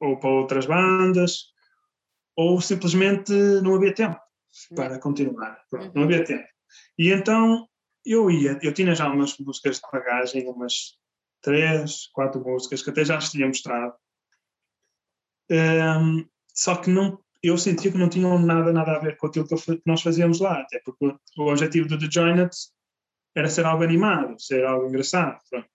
[0.00, 1.54] ou para outras bandas,
[2.36, 4.18] ou simplesmente não havia tempo
[4.74, 5.58] para continuar.
[5.68, 6.08] Pronto, não uhum.
[6.08, 6.46] havia tempo.
[6.98, 7.66] E então
[8.04, 10.98] eu ia, eu tinha já umas músicas de bagagem, umas
[11.40, 13.94] três, quatro músicas que até já lhes tinha mostrado.
[15.50, 19.46] Um, só que não, eu sentia que não tinham nada, nada a ver com aquilo
[19.46, 22.50] que, que nós fazíamos lá, até porque o objetivo do The Joined
[23.34, 25.38] era ser algo animado, ser algo engraçado.
[25.50, 25.68] Pronto.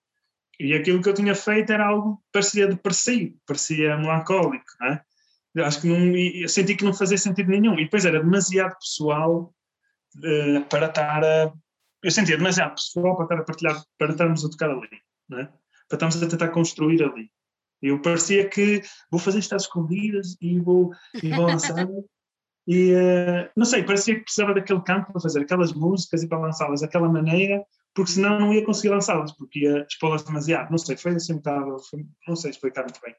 [0.60, 5.02] E aquilo que eu tinha feito era algo parecia depressivo, parecia melancólico, é?
[5.56, 7.74] Eu acho que não, eu senti que não fazia sentido nenhum.
[7.74, 9.54] E depois era demasiado pessoal
[10.18, 11.54] uh, para estar a.
[12.04, 14.88] Eu sentia demasiado pessoal para estar a partilhar, para estarmos a tocar ali,
[15.28, 15.46] não é?
[15.90, 17.32] para estarmos a tentar construir ali.
[17.82, 21.88] Eu parecia que vou fazer estas escondidas e vou, e vou lançar.
[22.68, 26.40] e uh, não sei, parecia que precisava daquele campo para fazer aquelas músicas e para
[26.40, 27.64] lançá-las daquela maneira,
[27.94, 30.70] porque senão não ia conseguir lançá-las, porque ia expô-las demasiado.
[30.72, 31.78] Não sei, foi assim um bocado,
[32.28, 33.16] não sei explicar muito bem.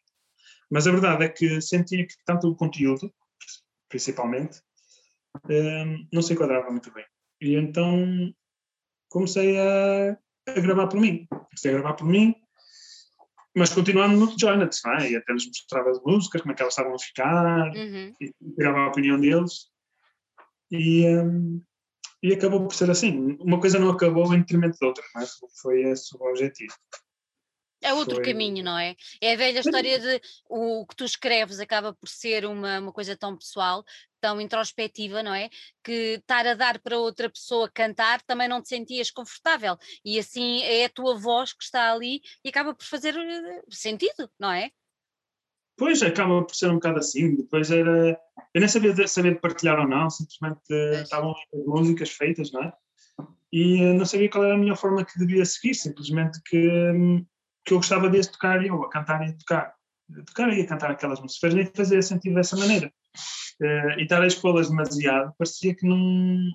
[0.70, 3.12] Mas a verdade é que sentia que tanto o conteúdo,
[3.88, 4.60] principalmente,
[5.48, 7.04] um, não se enquadrava muito bem.
[7.40, 8.32] E então
[9.08, 10.16] comecei a,
[10.48, 11.26] a, gravar por mim.
[11.28, 12.34] Comecei a gravar por mim,
[13.56, 15.10] mas continuando no Jonet, não é?
[15.10, 18.14] E até lhes mostrava as músicas, como é que elas estavam a ficar, uhum.
[18.20, 19.70] e pegava a opinião deles.
[20.70, 21.62] E, um,
[22.22, 23.36] e acabou por ser assim.
[23.40, 25.46] Uma coisa não acabou em detrimento da outra, mas é?
[25.60, 26.74] foi esse o objetivo.
[27.82, 28.24] É outro Foi...
[28.24, 28.94] caminho, não é?
[29.22, 33.16] É a velha história de o que tu escreves acaba por ser uma, uma coisa
[33.16, 33.82] tão pessoal,
[34.20, 35.48] tão introspectiva, não é?
[35.82, 39.76] Que estar a dar para outra pessoa cantar também não te sentias confortável.
[40.04, 44.30] E assim é a tua voz que está ali e acaba por fazer eh, sentido,
[44.38, 44.70] não é?
[45.76, 47.36] Pois, acaba por ser um bocado assim.
[47.36, 48.18] Depois era.
[48.52, 51.00] Eu nem sabia saber partilhar ou não, simplesmente pois.
[51.02, 51.34] estavam
[51.66, 52.72] músicas feitas, não é?
[53.52, 57.24] E eh, não sabia qual era a melhor forma que devia seguir, simplesmente que hum,
[57.64, 59.74] que eu gostava de tocar eu, a cantar e a tocar.
[60.26, 62.92] Tocar e a cantar aquelas músicas, nem fazia sentido dessa maneira.
[63.60, 66.50] Uh, e estar a expô-las demasiado, parecia que não.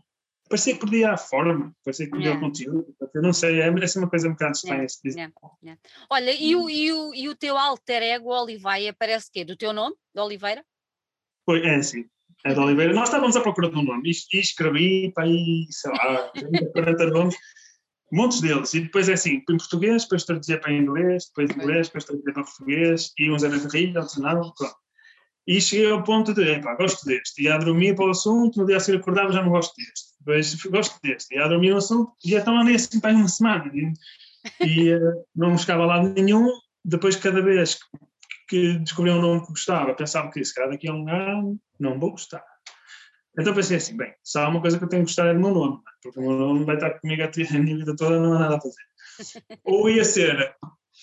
[0.47, 2.45] Parecia que perdia a forma, parecia que perdia yeah.
[2.45, 2.95] o conteúdo.
[3.15, 4.85] Eu não sei, é assim uma coisa um bocado estranha.
[5.03, 5.33] Yeah.
[5.63, 5.81] Yeah.
[6.07, 9.73] Olha, e o, e, o, e o teu alter ego, Oliveira, parece que Do teu
[9.73, 10.63] nome, de Oliveira?
[11.45, 12.05] Foi, é assim.
[12.45, 12.93] É de Oliveira.
[12.93, 16.31] Nós estávamos à procura de um nome e, e escrevi para aí, sei lá,
[16.73, 17.35] 40 nomes
[18.11, 18.73] montes deles.
[18.73, 22.43] E depois é assim, em português, depois traduzia para inglês, depois inglês, depois traduzia para
[22.43, 24.75] português, e uns eram de rir, outros não, pronto.
[25.47, 27.43] E cheguei ao ponto de, epá, gosto deste.
[27.43, 30.15] Ia a dormir para o assunto, no dia a seguir acordava já não gosto deste.
[30.19, 31.35] Depois gosto deste.
[31.35, 33.71] Ia a dormir no assunto, e então andei assim para uma semana.
[33.73, 33.93] E,
[34.65, 36.49] e uh, não chegava a lado nenhum.
[36.83, 37.77] Depois, cada vez
[38.47, 41.99] que descobri um nome que gostava, pensava que se calhar daqui a um ano não
[41.99, 42.43] vou gostar
[43.37, 45.39] então pensei assim, bem, se há uma coisa que eu tenho que gostar é do
[45.39, 48.33] meu nome, porque o meu nome vai estar comigo a, a minha vida toda, não
[48.33, 48.83] há nada a fazer.
[49.63, 50.55] Ou ia ser,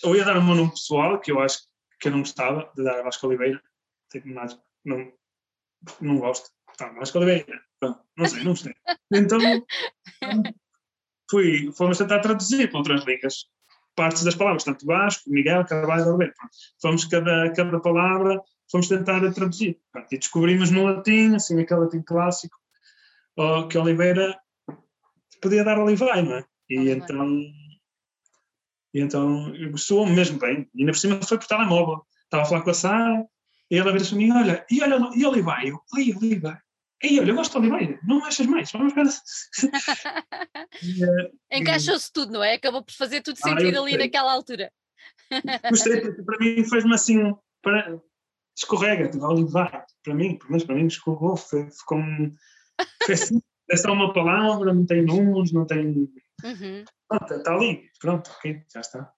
[0.05, 1.59] ou ia dar o meu nome pessoal, que eu acho
[2.01, 3.63] que eu não gostava de dar a Vasco Oliveira,
[4.11, 4.29] tipo,
[4.85, 5.13] não,
[6.01, 6.51] não gosto.
[6.77, 8.75] Tá, Vasco Oliveira, Pronto, não sei, não gostei.
[9.13, 9.39] Então,
[11.31, 13.47] fui, fomos tentar traduzir para outras línguas
[13.95, 16.35] partes das palavras, tanto Vasco, Miguel, Carvalho, Oliveira.
[16.81, 18.41] Fomos cada, cada palavra
[18.73, 19.79] fomos tentar traduzir.
[20.11, 22.57] e descobrimos no latim, assim, aquele latim clássico,
[23.71, 24.37] que Oliveira
[25.41, 26.45] podia dar Olivai, não é?
[26.69, 27.29] E então,
[28.95, 30.69] e então gostou mesmo bem.
[30.75, 32.07] E ainda por cima foi por telemóvel.
[32.25, 33.27] Estava a falar com a Sara,
[33.71, 35.71] e ela vira-se a mim, olha, e olha, e Olivai?
[35.71, 36.59] Eu, ai, Olivai.
[37.03, 38.71] Ei, olha, eu gosto de Oliveira, não achas mais?
[38.71, 39.03] Vamos ver.
[41.51, 42.55] Encaixou-se tudo, não é?
[42.55, 44.73] Acabou por fazer tudo ah, sentido ah, ali naquela altura.
[45.69, 48.01] Gostei, para mim fez-me assim, para,
[48.63, 49.83] escorrega, ali vai.
[50.03, 52.35] Para mim, pelo menos para mim, escorregou, foi, ficou um.
[53.05, 56.09] Foi assim, é só uma palavra, não tem números, não tem.
[56.45, 56.85] Uhum.
[57.09, 59.13] Pronto, está ali, pronto, ok, já está.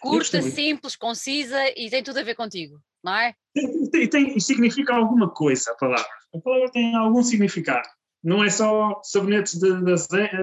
[0.00, 3.34] Curta, simples, concisa e tem tudo a ver contigo, não é?
[3.56, 6.06] E tem, tem, significa alguma coisa a palavra.
[6.34, 7.88] A palavra tem algum significado.
[8.22, 10.36] Não é só sabonetes de, de azeite,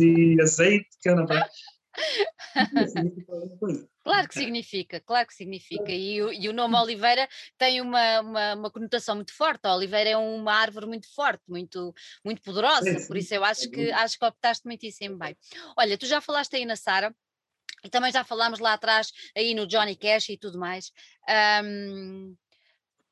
[0.00, 1.48] e azeite, que anda para.
[4.24, 5.90] Claro que significa, claro que significa.
[5.90, 9.64] E, e o nome Oliveira tem uma, uma, uma, conotação muito forte.
[9.64, 13.90] A Oliveira é uma árvore muito forte, muito, muito poderosa, por isso eu acho que,
[13.92, 15.34] acho que optaste muitíssimo bem.
[15.76, 17.14] Olha, tu já falaste aí na Sara,
[17.84, 20.90] e também já falámos lá atrás, aí no Johnny Cash e tudo mais.
[21.62, 22.34] Um,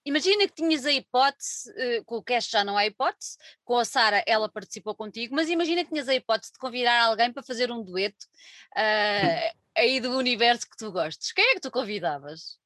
[0.05, 3.85] imagina que tinhas a hipótese, uh, com o Cash já não há hipótese, com a
[3.85, 7.71] Sara ela participou contigo, mas imagina que tinhas a hipótese de convidar alguém para fazer
[7.71, 8.27] um dueto
[8.77, 11.33] uh, aí do universo que tu gostes.
[11.33, 12.59] Quem é que tu convidavas?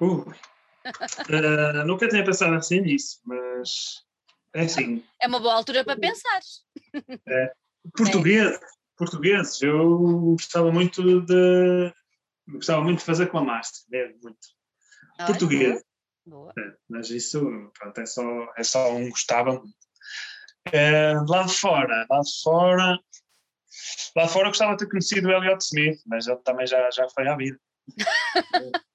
[0.00, 4.04] Uh, uh, nunca tinha pensado assim nisso, mas
[4.54, 5.04] é assim.
[5.20, 6.40] É uma boa altura para pensar.
[7.26, 7.52] É.
[7.96, 8.60] Português, é.
[8.96, 9.98] português, eu
[10.32, 11.92] gostava muito de
[12.48, 14.38] gostava muito de fazer com a Márcia, mesmo muito.
[15.26, 15.82] Português.
[16.24, 16.52] Boa.
[16.56, 17.40] É, mas isso
[17.78, 18.22] pronto, é, só,
[18.56, 19.74] é só um gostava muito.
[20.72, 22.98] É, lá de fora, lá de fora,
[24.16, 27.26] lá fora gostava de ter conhecido o Elliot Smith, mas ele também já, já foi
[27.26, 27.58] à vida.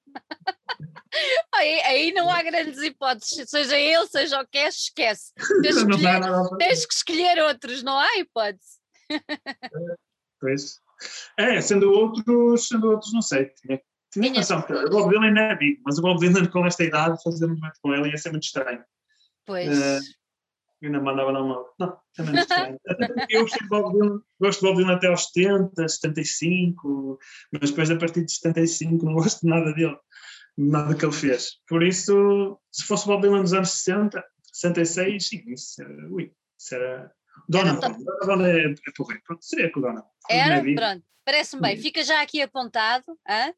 [1.55, 5.33] Aí, aí, não há grandes hipóteses, seja ele, seja o que é, esquece.
[5.63, 6.21] Tens, escolher,
[6.59, 8.77] tens que escolher outros, não há hipótese.
[10.39, 10.79] Pois.
[11.37, 13.45] É, sendo outros, sendo outros, não sei.
[13.49, 16.83] Tinha, tinha noção, o Bob Dylan ainda é amigo, mas o Bob Dylan com esta
[16.83, 18.83] idade, fazer movimento com ele ia ser muito estranho.
[19.45, 19.67] Pois.
[19.77, 19.99] Uh,
[20.83, 21.73] ainda mandava não mal.
[21.79, 22.79] Não, é estranho.
[23.29, 27.19] eu gosto de Bob Dylan, gosto de Bob Dylan até aos 70, 75,
[27.51, 29.97] mas depois a partir de 75 não gosto de nada dele
[30.57, 31.59] nada que ele fez.
[31.67, 36.33] Por isso, se fosse o Bob Dylan nos anos 60, 66, sim, isso era, ui,
[36.59, 37.11] isso era.
[37.47, 37.79] Dona,
[38.25, 40.03] Dona é, é porreiro, pronto, seria com Dona.
[40.27, 40.61] Era?
[40.61, 41.77] Pronto, parece-me bem.
[41.77, 43.05] Fica já aqui apontado.
[43.29, 43.53] Hã?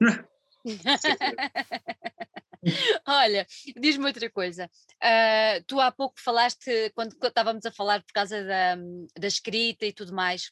[3.06, 4.68] Olha, diz-me outra coisa.
[4.96, 8.76] Uh, tu há pouco falaste, quando, estávamos a falar por causa da,
[9.18, 10.50] da escrita e tudo mais,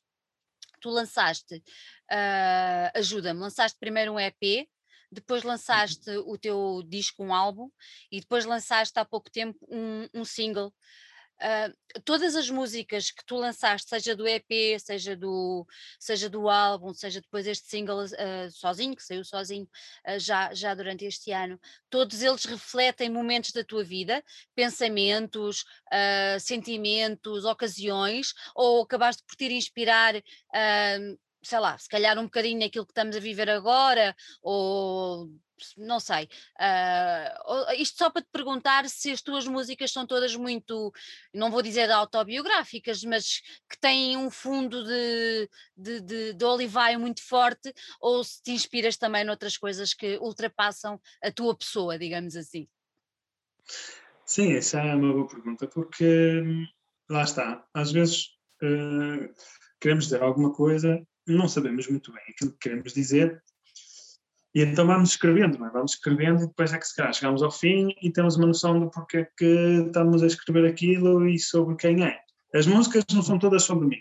[0.80, 4.68] tu lançaste, uh, ajuda-me, lançaste primeiro um EP
[5.14, 7.70] depois lançaste o teu disco, um álbum,
[8.11, 10.74] e depois lançaste há pouco tempo um, um single.
[11.40, 15.66] Uh, todas as músicas que tu lançaste, seja do EP, seja do,
[15.99, 19.68] seja do álbum, seja depois este single uh, sozinho, que saiu sozinho
[20.09, 24.23] uh, já, já durante este ano, todos eles refletem momentos da tua vida,
[24.55, 25.64] pensamentos,
[26.40, 30.14] sentimentos, ocasiões, ou acabaste por te inspirar
[31.44, 35.30] sei lá, se calhar um bocadinho naquilo que estamos a viver agora, ou
[35.76, 36.28] não sei.
[36.59, 40.92] Uh, isto só para te perguntar se as tuas músicas são todas muito,
[41.33, 47.72] não vou dizer autobiográficas, mas que têm um fundo de, de, de, de muito forte,
[48.00, 52.68] ou se te inspiras também noutras coisas que ultrapassam a tua pessoa, digamos assim.
[54.26, 56.66] Sim, essa é uma boa pergunta, porque hum,
[57.09, 58.28] lá está, às vezes
[58.62, 59.33] uh,
[59.80, 63.43] queremos dizer alguma coisa não sabemos muito bem aquilo que queremos dizer,
[64.55, 65.71] e então vamos escrevendo, é?
[65.71, 68.79] vamos escrevendo e depois é que se calhar chegamos ao fim e temos uma noção
[68.79, 72.21] do porquê que estamos a escrever aquilo e sobre quem é.
[72.55, 74.01] As músicas não são todas sobre mim.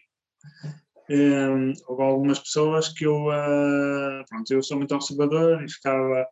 [1.10, 6.28] Um, houve algumas pessoas que eu, uh, pronto, eu sou muito observador e ficava,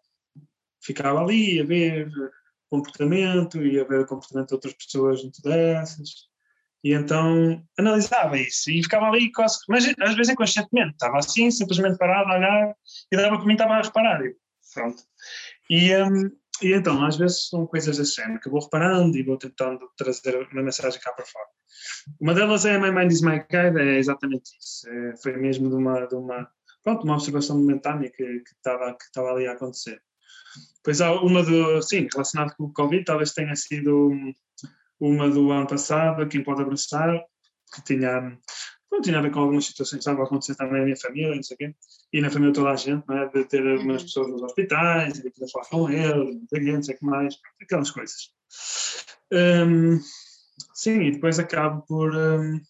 [0.84, 2.12] ficava ali a ver
[2.70, 6.31] comportamento e a ver o comportamento de outras pessoas junto dessas.
[6.84, 11.98] E então analisava isso e ficava ali quase, mas às vezes inconscientemente, estava assim, simplesmente
[11.98, 12.76] parado a olhar
[13.12, 14.26] e dava para mim, estava a reparar.
[14.26, 14.36] E,
[14.74, 15.04] pronto.
[15.70, 19.38] E, um, e então, às vezes são coisas da cena que vou reparando e vou
[19.38, 21.48] tentando trazer uma mensagem cá para fora.
[22.20, 24.90] Uma delas é My Mind is My Guide, é exatamente isso.
[24.90, 26.50] É, foi mesmo de uma, de uma,
[26.84, 30.02] pronto, uma observação momentânea que, que, estava, que estava ali a acontecer.
[30.84, 34.12] Pois há uma do, sim, relacionado com o Covid, talvez tenha sido
[35.02, 37.20] uma do ano passado, Quem Pode Abraçar,
[37.74, 38.38] que tinha,
[38.92, 41.36] não tinha a ver com algumas situações que estavam a acontecer também na minha família,
[41.36, 41.76] não sei o quê,
[42.14, 43.28] e na família toda a gente, não é?
[43.28, 43.78] de ter uhum.
[43.78, 47.90] algumas pessoas nos hospitais, de poder falar com eles, não sei o que mais, aquelas
[47.90, 48.30] coisas.
[49.34, 50.00] Um,
[50.76, 52.62] sim, e depois acabo por, um,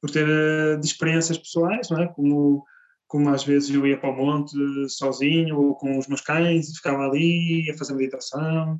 [0.00, 2.08] por ter uh, de experiências pessoais, não é?
[2.08, 2.66] Como,
[3.06, 4.54] como às vezes eu ia para o monte
[4.90, 8.78] sozinho ou com os meus cães e ficava ali a fazer meditação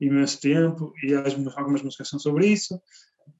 [0.00, 2.80] imenso tempo e algumas músicas são sobre isso.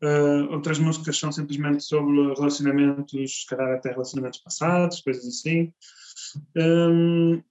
[0.02, 5.72] Uh, outras músicas são simplesmente sobre relacionamentos, se calhar até relacionamentos passados, coisas assim.
[6.56, 7.42] Um,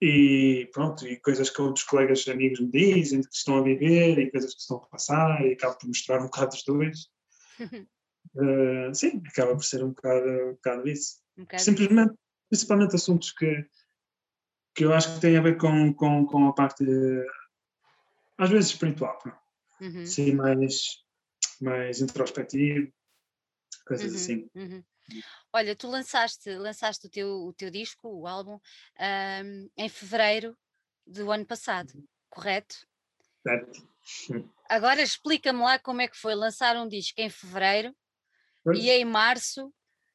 [0.00, 4.30] e pronto, e coisas que outros colegas amigos me dizem que estão a viver e
[4.30, 7.06] coisas que estão a passar e acabo por mostrar um bocado dos dois.
[8.34, 11.22] Uh, sim, acaba por ser um bocado, um bocado isso.
[11.38, 12.14] Um bocado Simplesmente,
[12.50, 13.64] principalmente assuntos que,
[14.74, 16.84] que eu acho que têm a ver com, com, com a parte
[18.38, 19.18] às vezes espiritual,
[19.80, 20.06] uhum.
[20.06, 21.02] sim, mais,
[21.60, 22.92] mais introspectivo,
[23.86, 24.16] coisas uhum.
[24.16, 24.50] assim.
[24.54, 24.84] Uhum.
[25.52, 30.56] Olha, tu lançaste, lançaste o, teu, o teu disco, o álbum, um, em fevereiro
[31.06, 31.92] do ano passado,
[32.30, 32.86] correto?
[33.42, 33.88] Certo.
[34.68, 37.94] Agora explica-me lá como é que foi lançar um disco em fevereiro
[38.62, 38.78] pois.
[38.78, 39.72] e em março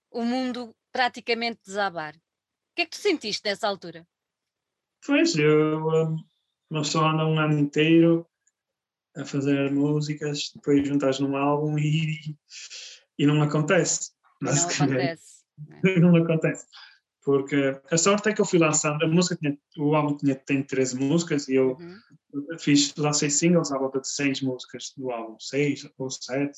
[0.09, 2.15] o mundo praticamente desabar.
[2.15, 4.07] O que é que tu sentiste nessa altura?
[5.05, 6.17] Pois, eu
[6.69, 8.27] uma pessoa anda um ano inteiro
[9.15, 12.37] a fazer músicas, depois juntas num álbum e,
[13.17, 14.11] e não acontece.
[14.41, 15.43] Não acontece.
[15.99, 16.65] não acontece.
[17.23, 20.63] Porque a sorte é que eu fui lançando, a música tinha, o álbum tinha, tem
[20.63, 22.57] 13 músicas e eu uhum.
[22.57, 26.51] fiz, lancei singles à volta de 6 músicas do álbum, 6 ou 7.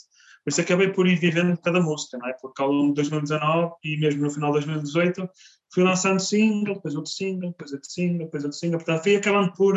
[0.44, 2.34] Por isso acabei por ir vivendo cada música, não é?
[2.34, 5.30] Porque ao longo de 2019 e mesmo no final de 2018
[5.74, 8.78] fui lançando single, depois outro single, depois outro single, depois outro single.
[8.78, 9.76] Portanto, fui acabando por,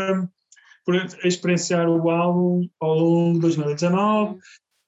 [0.85, 0.94] por
[1.25, 4.38] experienciar o álbum ao longo de 2019 uhum.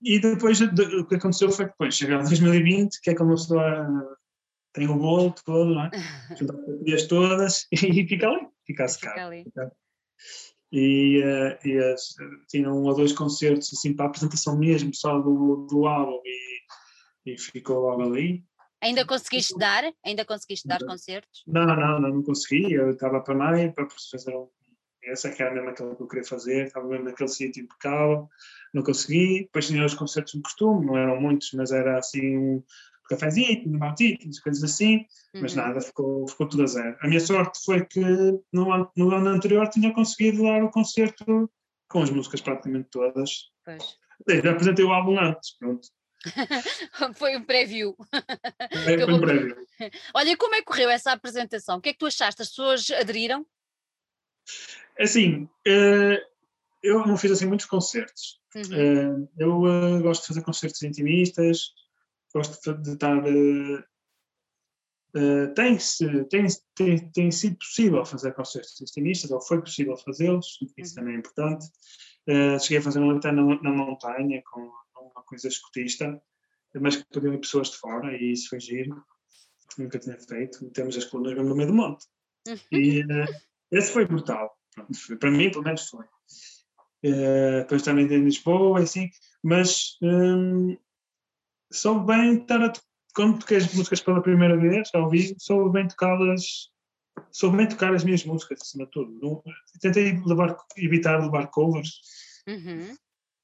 [0.03, 3.37] e depois de, o que aconteceu foi que depois chegou 2020, que é quando a
[3.37, 4.16] pessoa
[4.77, 5.91] tem o bolo todo, não é?
[6.39, 6.55] Juntar
[6.95, 9.11] as todas e fica ali, fica a secar.
[9.13, 9.45] Fica ali.
[10.71, 12.15] E, uh, e as,
[12.49, 17.33] tinham um ou dois concertos assim para a apresentação mesmo, só do, do álbum e,
[17.33, 18.45] e ficou logo ali.
[18.83, 19.85] Ainda conseguiste dar?
[20.05, 21.43] Ainda conseguiste dar concertos?
[21.47, 22.73] Não, não, não, não consegui.
[22.73, 24.49] Eu estava para Maio para fazer um.
[25.05, 28.29] Essa que era mesmo aquilo que eu queria fazer, estava mesmo naquele sítio impecável,
[28.75, 29.45] não consegui.
[29.45, 32.63] Depois tinha os concertos de costume, não eram muitos, mas era assim um
[33.09, 34.97] cafezinho, um batito, coisas assim,
[35.35, 35.43] uhum.
[35.43, 36.97] mas nada, ficou, ficou tudo a zero.
[37.01, 38.01] A minha sorte foi que
[38.53, 41.51] no ano, no ano anterior tinha conseguido dar o concerto
[41.89, 43.51] com as músicas praticamente todas.
[43.65, 43.99] Pois.
[44.43, 45.89] Já apresentei o álbum antes, pronto.
[47.15, 47.97] foi um preview.
[48.71, 49.57] É, foi um preview.
[50.15, 51.79] Olha, como é que correu essa apresentação?
[51.79, 52.43] O que é que tu achaste?
[52.43, 53.47] As pessoas aderiram?
[54.99, 56.23] É assim, eh,
[56.83, 58.41] eu não fiz assim muitos concertos.
[58.55, 58.63] Uhum.
[58.73, 61.73] Eh, eu eh, gosto de fazer concertos intimistas,
[62.37, 63.25] gosto de estar.
[63.25, 63.79] Uh,
[65.17, 65.79] uh, tem,
[66.29, 70.95] tem, tem, tem sido possível fazer concertos intimistas, ou foi possível fazê-los, isso uhum.
[70.97, 71.67] também é importante.
[72.29, 74.61] Uh, cheguei a fazer um até na, na montanha, com
[75.01, 76.21] uma coisa escutista,
[76.79, 79.03] mas que podiam pessoas de fora, e isso foi giro,
[79.79, 80.71] nunca tinha feito.
[80.71, 82.05] Temos as colunas mesmo no meio do monte.
[82.71, 83.03] E
[83.73, 84.55] esse foi brutal.
[84.75, 86.05] Pronto, para mim, pelo menos foi.
[87.05, 89.09] Uh, depois também em Lisboa, assim,
[89.43, 90.77] mas um,
[91.73, 92.73] soube bem estar a
[93.17, 96.71] quando toquei as músicas pela primeira vez, ao vivo, soube bem tocá-las,
[97.33, 99.19] soube bem tocar as minhas músicas, acima de tudo.
[99.23, 99.43] Não,
[99.81, 101.99] tentei levar, evitar levar covers
[102.47, 102.95] uhum.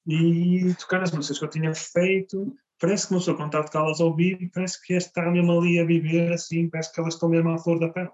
[0.06, 2.54] e tocar as músicas que eu tinha feito.
[2.78, 6.30] Parece que começou a contar tocá-las ao vivo, parece que está mesmo ali a viver
[6.32, 8.10] assim, parece que elas estão mesmo à flor da pele.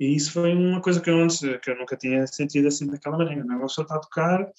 [0.00, 3.18] E isso foi uma coisa que eu antes, que eu nunca tinha sentido assim daquela
[3.18, 3.44] maneira.
[3.44, 3.54] Não?
[3.54, 3.58] É?
[3.58, 4.50] Uma pessoa está a tocar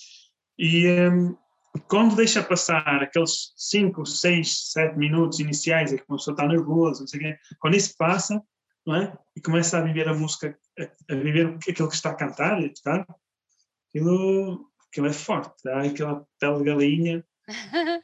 [0.58, 1.36] e, um,
[1.80, 7.02] quando deixa passar aqueles 5, 6, 7 minutos iniciais em que uma pessoa está nervosa,
[7.02, 8.42] não sei o quê, quando isso passa,
[8.86, 9.18] não é?
[9.36, 12.70] E começa a viver a música, a, a viver aquilo que está a cantar e
[12.70, 13.06] tocar,
[13.90, 17.26] aquilo, aquilo é forte, dá aquela pele de galinha.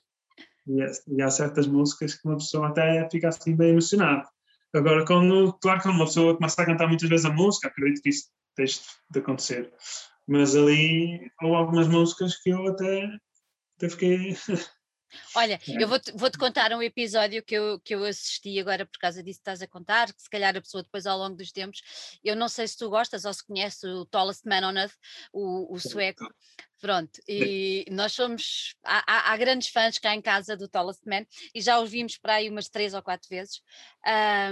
[0.67, 4.27] e, é, e, há certas músicas que uma pessoa até fica assim bem emocionada.
[4.73, 8.09] Agora, quando, claro que uma pessoa começa a cantar muitas vezes a música, acredito que
[8.09, 9.71] isso deixe de acontecer.
[10.27, 13.09] Mas ali, houve algumas músicas que eu até
[13.77, 14.35] até fiquei.
[15.35, 18.97] Olha, eu vou-te vou -te contar um episódio que eu, que eu assisti agora por
[18.99, 21.51] causa disso que estás a contar, que se calhar a pessoa depois ao longo dos
[21.51, 21.81] tempos,
[22.23, 24.95] eu não sei se tu gostas ou se conheces o Tallest Man on Earth,
[25.31, 26.27] o, o sueco,
[26.79, 31.61] pronto, e nós somos, há, há, grandes fãs cá em casa do Tallest Man e
[31.61, 33.61] já os vimos para aí umas três ou quatro vezes,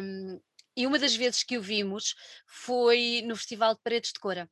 [0.02, 0.40] um,
[0.76, 2.16] e uma das vezes que o vimos
[2.48, 4.50] foi no Festival de Paredes de Cora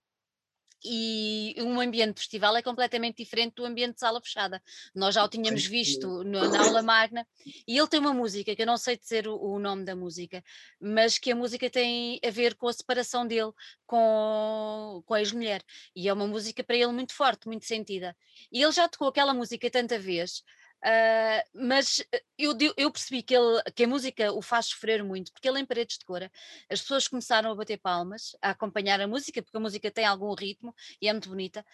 [0.83, 4.61] e um ambiente de festival é completamente diferente do ambiente de sala fechada.
[4.93, 7.27] Nós já o tínhamos visto no, na aula magna
[7.67, 10.43] e ele tem uma música que eu não sei dizer o, o, nome da música,
[10.79, 13.51] mas que a música tem a ver com a separação dele
[13.85, 15.63] com, com a ex-mulher
[15.95, 18.15] e é uma música para ele muito forte, muito sentida.
[18.51, 20.43] E ele já tocou aquela música tanta vez
[20.79, 25.31] Uh, mas eh, eu, eu percebi que, ele, que a música o faz sofrer muito,
[25.33, 26.31] porque ele em Paredes de Cora,
[26.69, 30.33] as pessoas começaram a bater palmas, a acompanhar a música, porque a música tem algum
[30.33, 31.65] ritmo e é muito bonita,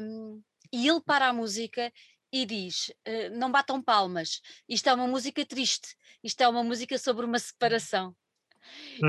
[0.00, 0.40] um,
[0.72, 1.92] e ele para a música
[2.32, 6.96] e diz: uh, Não batam palmas, isto é uma música triste, isto é uma música
[6.96, 8.14] sobre uma separação.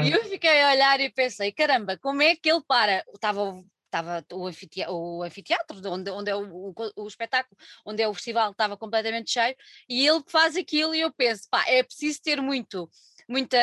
[0.03, 3.03] E eu fiquei a olhar e pensei: caramba, como é que ele para?
[3.13, 8.07] Estava estava o, anfiteatro, o anfiteatro onde, onde é o, o, o, espetáculo, onde é
[8.07, 9.55] o festival, estava completamente cheio,
[9.89, 12.89] e ele faz aquilo e eu penso, pá, é preciso ter muito,
[13.27, 13.57] muita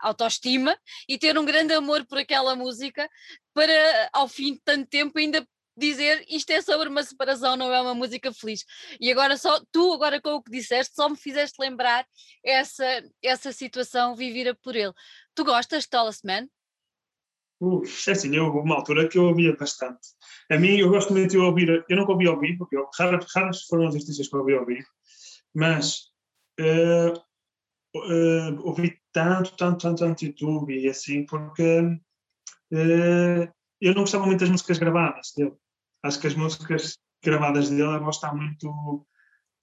[0.00, 0.78] autoestima
[1.08, 3.08] e ter um grande amor por aquela música
[3.52, 7.80] para, ao fim de tanto tempo, ainda dizer isto é sobre uma separação, não é
[7.80, 8.64] uma música feliz.
[9.00, 12.06] E agora só, tu agora com o que disseste, só me fizeste lembrar
[12.44, 12.84] essa,
[13.22, 14.92] essa situação vivida por ele.
[15.34, 16.48] Tu gostas de Tallest Man?
[17.60, 20.08] Uh, é assim, eu, uma altura que eu ouvia bastante.
[20.50, 23.26] A mim, eu gosto muito de ouvir, eu nunca ouvi ao vivo, porque eu, raras,
[23.34, 24.86] raras foram as artistas que eu ouvi ao vivo,
[25.54, 26.10] mas
[26.60, 27.18] uh,
[27.96, 34.40] uh, ouvi tanto, tanto, tanto, tanto YouTube e assim, porque uh, eu não gostava muito
[34.40, 35.54] das músicas gravadas dele.
[36.02, 39.06] Acho que as músicas gravadas dele, a voz está muito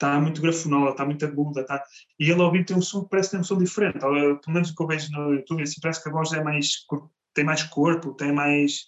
[0.01, 1.83] está muito grafonola, está muito aguda, está...
[2.19, 4.71] e ele ao ouvir tem um som, parece que tem um som diferente, pelo menos
[4.71, 6.87] o que eu vejo no YouTube, assim, parece que a voz é mais,
[7.34, 8.86] tem mais corpo, tem mais,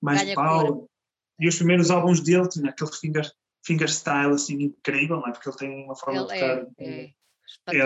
[0.00, 0.84] mais power.
[1.38, 3.30] E os primeiros álbuns dele tinha aquele finger,
[3.64, 5.32] fingerstyle assim incrível, não é?
[5.32, 6.66] Porque ele tem uma forma ele de tocar.
[6.78, 7.14] É,
[7.68, 7.78] é, é,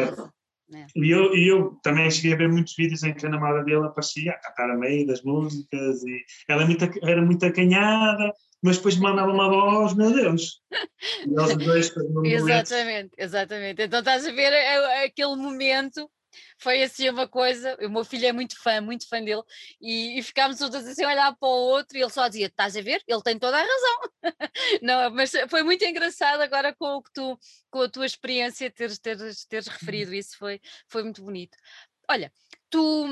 [0.73, 0.87] é.
[0.97, 3.85] E eu, e eu também cheguei a ver muitos vídeos em que a namorada dele
[3.85, 8.33] aparecia a cantar a meio das músicas e ela era muito, era muito acanhada,
[8.63, 10.63] mas depois mandava uma voz, meu Deus.
[11.27, 11.93] Dois,
[12.25, 13.83] exatamente, exatamente.
[13.83, 16.11] Então estás a ver é, é aquele momento
[16.59, 17.77] foi assim uma coisa.
[17.81, 19.43] O meu filho é muito fã, muito fã dele,
[19.81, 22.77] e, e ficámos todos assim a olhar para o outro e ele só dizia: Estás
[22.77, 23.03] a ver?
[23.07, 24.01] Ele tem toda a razão.
[24.83, 27.39] Não, mas foi muito engraçado agora com o que tu,
[27.71, 31.57] com a tua experiência, teres, teres, teres referido isso, foi, foi muito bonito.
[32.09, 32.33] Olha,
[32.71, 33.07] tu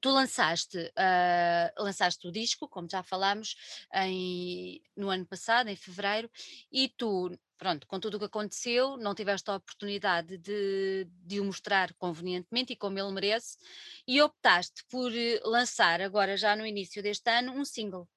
[0.00, 3.56] tu lançaste, uh, lançaste o disco, como já falámos,
[3.94, 6.30] em, no ano passado, em fevereiro,
[6.70, 11.44] e tu, pronto, com tudo o que aconteceu, não tiveste a oportunidade de, de o
[11.44, 13.58] mostrar convenientemente e como ele merece,
[14.06, 18.08] e optaste por eh, lançar agora, já no início deste ano, um single.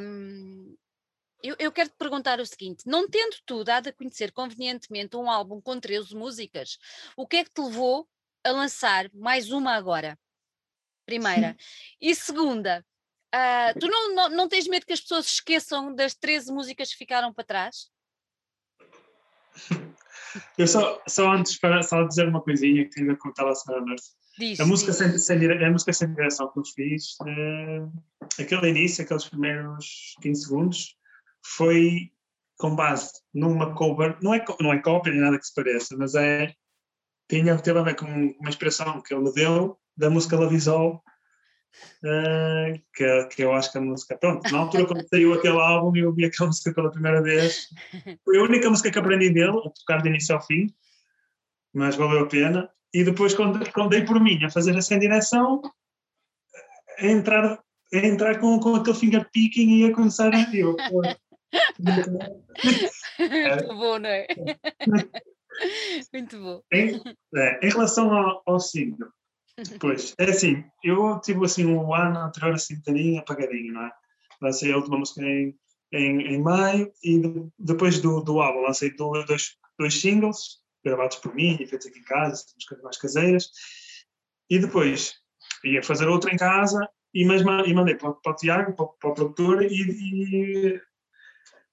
[0.00, 0.76] Um,
[1.42, 5.30] eu, eu, quero te perguntar o seguinte: não tendo tu dado a conhecer convenientemente um
[5.30, 6.78] álbum com 13 músicas,
[7.16, 8.08] o que é que te levou
[8.44, 10.18] a lançar mais uma agora?
[11.08, 11.56] Primeira.
[12.00, 12.84] E segunda,
[13.34, 16.98] uh, tu não, não, não tens medo que as pessoas esqueçam das 13 músicas que
[16.98, 17.90] ficaram para trás?
[20.56, 23.84] Eu só, só antes para só dizer uma coisinha que tenho a contar à senhora
[23.84, 24.12] Nurse.
[24.38, 27.90] Diz, a, música sem, sem, a música sem direção que eu fiz, uh,
[28.40, 30.96] aquele início, aqueles primeiros 15 segundos,
[31.44, 32.12] foi
[32.58, 36.14] com base numa cover, não é, não é cópia nem nada que se pareça, mas
[36.14, 36.54] é,
[37.28, 41.02] tinha, teve a ver com uma inspiração que ele me deu da música Lavisol,
[42.04, 45.94] uh, que, que eu acho que a música, pronto, na altura quando saiu aquele álbum
[45.96, 47.66] e eu ouvi aquela música pela primeira vez,
[48.24, 50.68] foi a única música que aprendi dele, a tocar de início ao fim,
[51.74, 52.70] mas valeu a pena.
[52.94, 55.60] E depois, quando, quando dei por mim a fazer essa em direção,
[56.98, 57.58] a entrar,
[57.92, 60.56] a entrar com, com aquele finger picking e a começar a.
[60.56, 60.76] Eu,
[63.18, 64.26] Muito bom, não é?
[66.12, 66.62] Muito bom.
[66.72, 67.02] Em,
[67.36, 69.08] é, em relação ao, ao single,
[69.80, 73.92] Pois, é assim, eu tive assim um ano anterior assim um bocadinho apagadinho, não é?
[74.40, 75.58] Lancei a última música em,
[75.92, 81.34] em, em maio e de, depois do, do álbum lancei dois, dois singles gravados por
[81.34, 83.50] mim e feitos aqui em casa, músicas mais caseiras
[84.48, 85.14] e depois
[85.64, 89.10] ia fazer outra em casa e, mesmo, e mandei para, para o Tiago, para, para
[89.10, 90.80] o produtor e, e,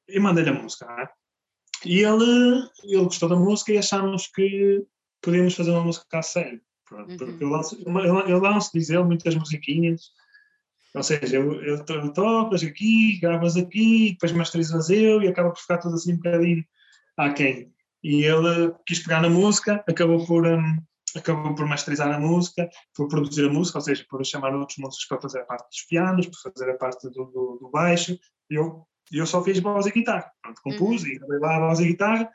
[0.10, 1.10] e mandei-lhe a música, não é?
[1.86, 4.84] E ele, ele gostou da música e achámos que
[5.22, 6.62] podíamos fazer uma música a sério.
[6.88, 7.18] Pronto, uhum.
[7.18, 7.84] porque eu lanço,
[8.28, 10.12] eu lanço, diz ele, muitas musiquinhas.
[10.94, 11.84] Ou seja, eu,
[12.14, 16.64] tocas aqui, gravas aqui, depois masterizas eu e acaba por ficar tudo assim um bocadinho
[17.18, 17.74] aquém.
[18.02, 20.78] E ele quis pegar na música, acabou por, um,
[21.16, 25.06] acabou por masterizar a música, por produzir a música, ou seja, por chamar outros músicos
[25.06, 28.18] para fazer a parte dos pianos, para fazer a parte do, do, do baixo.
[28.50, 30.32] E eu, eu só fiz voz e guitarra.
[30.42, 31.10] Pronto, compus uhum.
[31.10, 32.32] e gravei lá a voz e guitarra.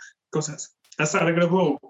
[0.99, 1.81] A Sara gravou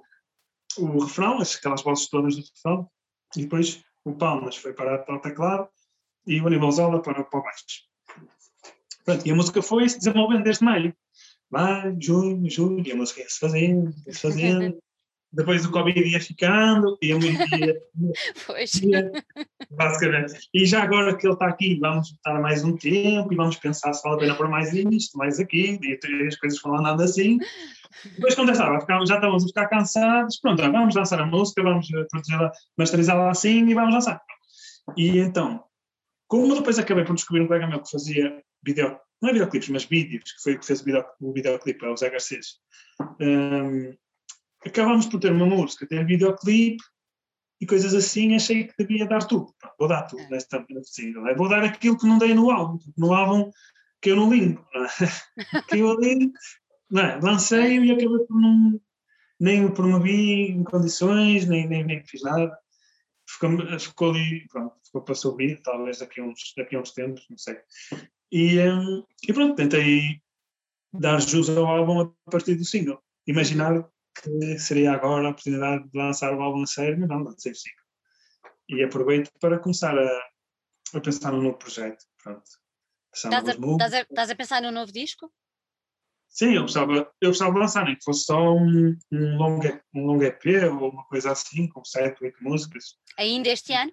[0.79, 2.91] o refrão, aquelas vozes todas do refrão,
[3.37, 5.69] e depois o Palmas foi para, para o teclado
[6.27, 7.65] e o Aníbal Zola para, para o baixo.
[9.05, 10.95] Pronto, e a música foi se desenvolvendo desde maio.
[11.51, 14.79] Maio, junho, julho, e a música ia-se fazendo, ia-se fazendo.
[15.33, 17.83] Depois o Covid ia ficando, e a ia,
[18.47, 18.75] pois.
[18.75, 19.13] Ia,
[19.71, 20.49] basicamente.
[20.53, 23.93] E já agora que ele está aqui, vamos estar mais um tempo e vamos pensar
[23.93, 27.39] se vale a pena pôr mais isto, mais aqui, e as coisas vão andando assim.
[28.15, 32.53] Depois, quando estava, já estávamos a ficar cansados, pronto, vamos lançar a música, vamos produzi-la,
[32.77, 34.21] masterizá-la assim e vamos lançar.
[34.97, 35.63] E então,
[36.27, 39.85] como depois acabei por descobrir um colega meu que fazia vídeo, não é videoclipes, mas
[39.85, 42.55] vídeos, que foi o que fez o, video, o videoclipe, é o Zé Garcês,
[43.21, 43.95] um,
[44.65, 46.83] acabámos por ter uma música, ter videoclipe
[47.61, 49.55] e coisas assim, achei que devia dar tudo.
[49.79, 50.29] Vou dar tudo é.
[50.29, 51.29] nesta single.
[51.29, 51.35] É?
[51.35, 53.51] Vou dar aquilo que não dei no álbum, no álbum
[54.01, 54.89] que eu não limpo, não é?
[55.69, 56.33] que eu ali
[56.97, 57.21] é?
[57.23, 58.81] lancei e acabei por não.
[59.39, 62.55] Nem o promovi em condições, nem, nem, nem fiz nada.
[63.27, 67.25] Ficou, ficou ali, pronto, ficou para subir, talvez daqui a uns, daqui a uns tempos,
[67.31, 67.57] não sei.
[68.31, 70.21] E, um, e pronto, tentei
[70.93, 73.03] dar jus ao álbum a partir do single.
[73.27, 77.53] Imaginar que seria agora a oportunidade de lançar o álbum a sério, mas não, lancei
[77.53, 77.79] o single.
[78.69, 80.29] E aproveito para começar a,
[80.95, 82.05] a pensar num novo projeto.
[82.23, 82.43] Pronto.
[83.13, 85.33] Estás a, estás, a, estás a pensar num novo disco?
[86.29, 90.07] Sim, eu gostava, eu gostava de lançar, nem que fosse só um, um, longo, um
[90.07, 92.97] longo EP ou uma coisa assim, com sete, oito músicas.
[93.19, 93.93] Ainda este ano?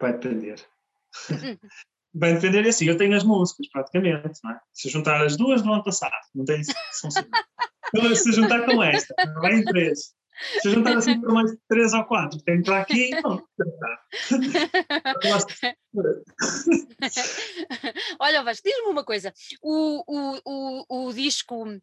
[0.00, 0.66] Vai depender.
[2.14, 4.60] Vai depender assim, eu tenho as músicas praticamente, não é?
[4.72, 9.54] Se juntar as duas do ano passado, não tem são Se juntar com esta, vai
[9.54, 10.12] em três.
[10.60, 13.40] Se juntar assim por mais três ou quatro, tem que entrar aqui, não.
[18.18, 19.32] Olha, Vasco, diz-me uma coisa.
[19.62, 21.80] O, o, o, o disco, o,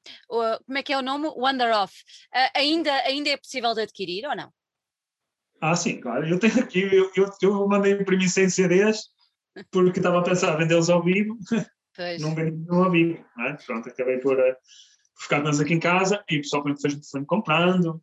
[0.66, 1.30] como é que é o nome?
[1.30, 2.04] Wonder Off,
[2.36, 4.52] uh, ainda, ainda é possível de adquirir ou não?
[5.62, 6.28] Ah, sim, claro.
[6.28, 9.10] Eu tenho aqui, eu, eu, eu mandei imprimir 100 CDs
[9.72, 11.38] porque estava a pensar vendê-los ao vivo.
[11.96, 12.22] Pois.
[12.22, 13.26] Não vendi ao vivo.
[13.40, 13.54] É?
[13.66, 14.54] Pronto, acabei por, uh,
[15.16, 18.02] por ficar mais aqui em casa e o pessoal foi-me foi comprando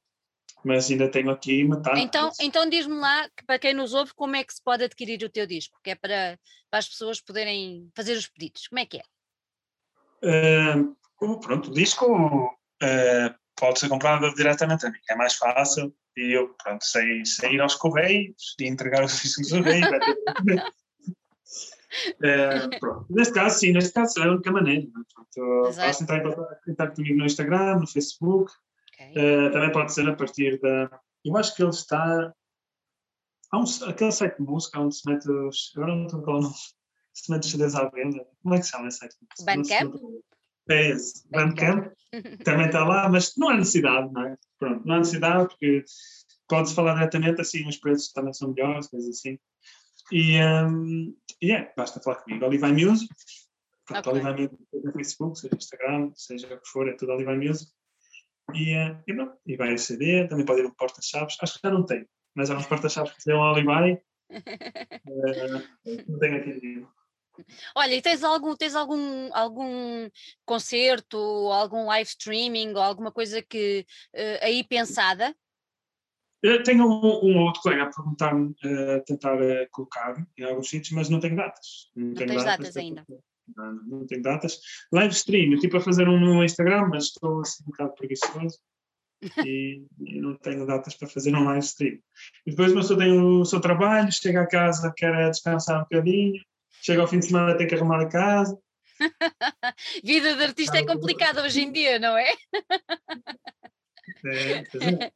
[0.67, 2.01] mas ainda tenho aqui metade.
[2.01, 5.23] Então, então diz-me lá, que para quem nos ouve, como é que se pode adquirir
[5.23, 5.79] o teu disco?
[5.83, 6.37] Que é para,
[6.69, 8.67] para as pessoas poderem fazer os pedidos.
[8.67, 9.03] Como é que é?
[10.25, 12.47] Uh, pronto, o disco
[12.83, 17.55] uh, pode ser comprado diretamente a mim, é mais fácil e eu, pronto, sei, sei
[17.55, 19.87] ir aos correios e entregar os discos no correio.
[22.81, 23.07] pronto.
[23.11, 24.83] Neste caso, sim, neste caso é a única maneira.
[24.83, 24.87] É?
[24.87, 26.35] Portanto, posso entrar em
[26.65, 28.53] contato comigo no Instagram, no Facebook,
[28.99, 31.01] Uh, também pode ser a partir da.
[31.25, 32.33] Eu acho que ele está.
[33.53, 35.73] Há um, aquele site de música onde se mete os.
[35.77, 36.51] Agora não estou falando.
[37.13, 38.27] Se mete os CDs à venda.
[38.43, 39.17] Como é que se chama esse site?
[39.45, 39.95] Bandcamp?
[40.69, 41.29] É esse.
[41.31, 41.93] Bandcamp.
[42.45, 44.37] também está lá, mas não há necessidade, não é?
[44.59, 45.85] Pronto, não há necessidade porque
[46.49, 49.39] pode-se falar diretamente assim, os preços também são melhores, coisas assim.
[50.13, 52.45] E, um, e é, basta falar comigo.
[52.45, 53.13] Olivai Music.
[53.85, 54.13] Pronto, okay.
[54.13, 57.71] Olivai Music no Facebook, seja Instagram, seja o que for, é tudo Olivai Music.
[58.55, 61.37] E, uh, e, não, e vai o CD, também pode ir um porta-chaves.
[61.41, 63.95] Acho que já não tem, mas há uns porta-chaves que se dão ali vai.
[63.95, 65.63] uh,
[66.09, 66.87] não tenho aqui
[67.75, 70.09] Olha, e tens algum, tens algum, algum
[70.45, 75.35] concerto, algum live streaming ou alguma coisa que uh, aí pensada?
[76.65, 81.09] Tenho um, um outro colega a perguntar-me, uh, tentar uh, colocar em alguns sítios, mas
[81.09, 81.91] não tenho datas.
[81.95, 83.05] Não, não tens datas, datas ainda.
[83.57, 84.61] Não, não tenho datas.
[84.93, 88.59] Live stream, eu tipo a fazer um no Instagram, mas estou assim um bocado preguiçoso
[89.47, 91.99] e, e, não tenho datas para fazer um live stream.
[92.47, 96.41] E depois, mas eu tenho o seu trabalho, chego a casa, quero descansar um bocadinho,
[96.83, 98.59] chego ao fim de semana, tenho que arrumar a casa.
[100.05, 102.33] Vida de artista é complicada hoje em dia, não é?
[104.25, 105.13] é, é.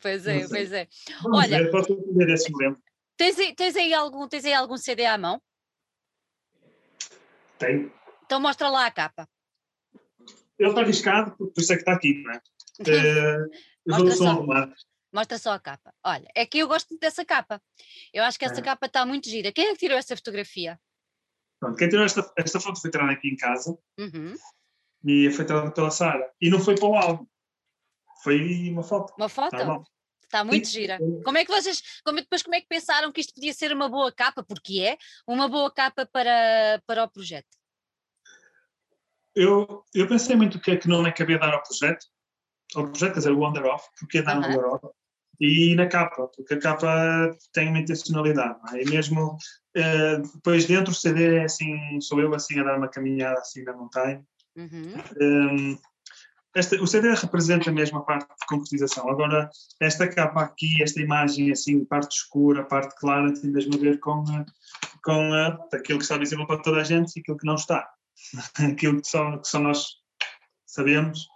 [0.00, 0.88] Pois é, pois é.
[1.22, 2.80] Vamos Olha, ver, posso entender esse momento.
[3.16, 5.40] Tens, tens, aí algum, tens aí algum CD à mão?
[7.58, 7.92] Tem.
[8.24, 9.28] Então mostra lá a capa.
[10.58, 12.40] Ele está arriscado, por isso é que está aqui, não é?
[12.76, 13.48] Uh,
[13.86, 14.46] mostra, só,
[15.12, 15.94] mostra só a capa.
[16.04, 17.62] Olha, é que eu gosto dessa capa.
[18.12, 18.64] Eu acho que essa é.
[18.64, 19.52] capa está muito gira.
[19.52, 20.76] Quem é que tirou essa fotografia?
[21.60, 24.34] Pronto, quem tirou esta, esta foto foi tirada aqui em casa uhum.
[25.04, 26.28] e foi tirada pela Sara.
[26.40, 27.26] E não foi para o álbum.
[28.24, 29.12] Foi uma foto.
[29.18, 29.50] Uma foto?
[29.50, 29.82] Tá
[30.22, 30.72] Está muito Sim.
[30.72, 30.98] gira.
[31.22, 33.88] Como é que vocês, como, depois como é que pensaram que isto podia ser uma
[33.88, 34.42] boa capa?
[34.42, 34.96] Porque é
[35.28, 37.46] uma boa capa para, para o projeto.
[39.34, 42.06] Eu, eu pensei muito o que é que não é cabia dar ao projeto,
[42.74, 44.46] ao projeto, quer dizer, o Wonder Off, porque é dar -huh.
[44.46, 44.86] Wonder Off,
[45.40, 48.82] e na capa, porque a capa tem uma intencionalidade, é?
[48.82, 49.36] e mesmo
[49.76, 53.62] uh, depois dentro do CD é assim, sou eu assim a dar uma caminhada assim
[53.64, 54.24] na montanha.
[54.56, 54.94] Uhum.
[55.20, 55.78] Um,
[56.54, 59.08] esta, o CD representa mesmo a parte de concretização.
[59.08, 59.50] Agora,
[59.80, 64.24] esta capa aqui, esta imagem assim, parte escura, parte clara, tem mesmo a ver com,
[65.02, 65.32] com
[65.72, 67.88] aquilo que está visível para toda a gente e aquilo que não está.
[68.72, 69.86] aquilo que só, que só nós
[70.66, 71.26] sabemos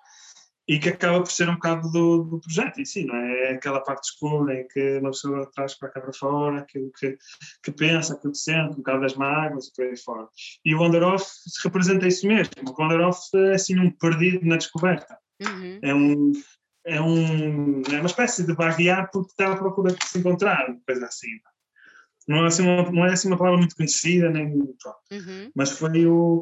[0.68, 3.44] e que acaba por ser um bocado do, do projeto em si, não é?
[3.44, 7.16] é aquela parte escura em que uma pessoa traz para cá para fora aquilo que,
[7.62, 10.28] que pensa, aquilo que sente, um bocado das mágoas e por aí fora.
[10.62, 11.24] E o Wonder Off
[11.64, 12.52] representa isso mesmo.
[12.66, 15.16] O Wonder Off é assim um perdido na descoberta.
[15.40, 15.78] Uhum.
[15.82, 16.32] É um.
[16.86, 21.04] É, um, é uma espécie de barrear porque está à procura de se encontrar, coisa
[21.04, 21.28] assim.
[22.26, 25.50] Não é assim uma, não é assim uma palavra muito conhecida, nem, uhum.
[25.54, 26.40] mas foi o,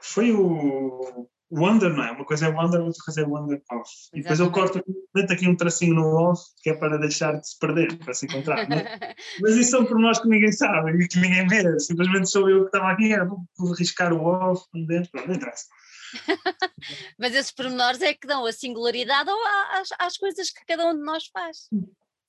[0.00, 2.12] foi o, Wonder, não é?
[2.12, 3.90] Uma coisa é Wonder, outra coisa é Wonder Off.
[4.12, 4.82] E depois eu corto
[5.14, 8.26] meto aqui um tracinho no off, que é para deixar de se perder, para se
[8.26, 8.70] encontrar.
[8.70, 9.14] É?
[9.40, 11.78] Mas isso são por nós que ninguém sabe e que ninguém vê.
[11.80, 15.66] Simplesmente sou eu que estava aqui, era, vou arriscar o off, dentro, não interessa.
[17.18, 19.30] Mas esses pormenores é que dão a singularidade
[19.72, 21.68] às, às coisas que cada um de nós faz,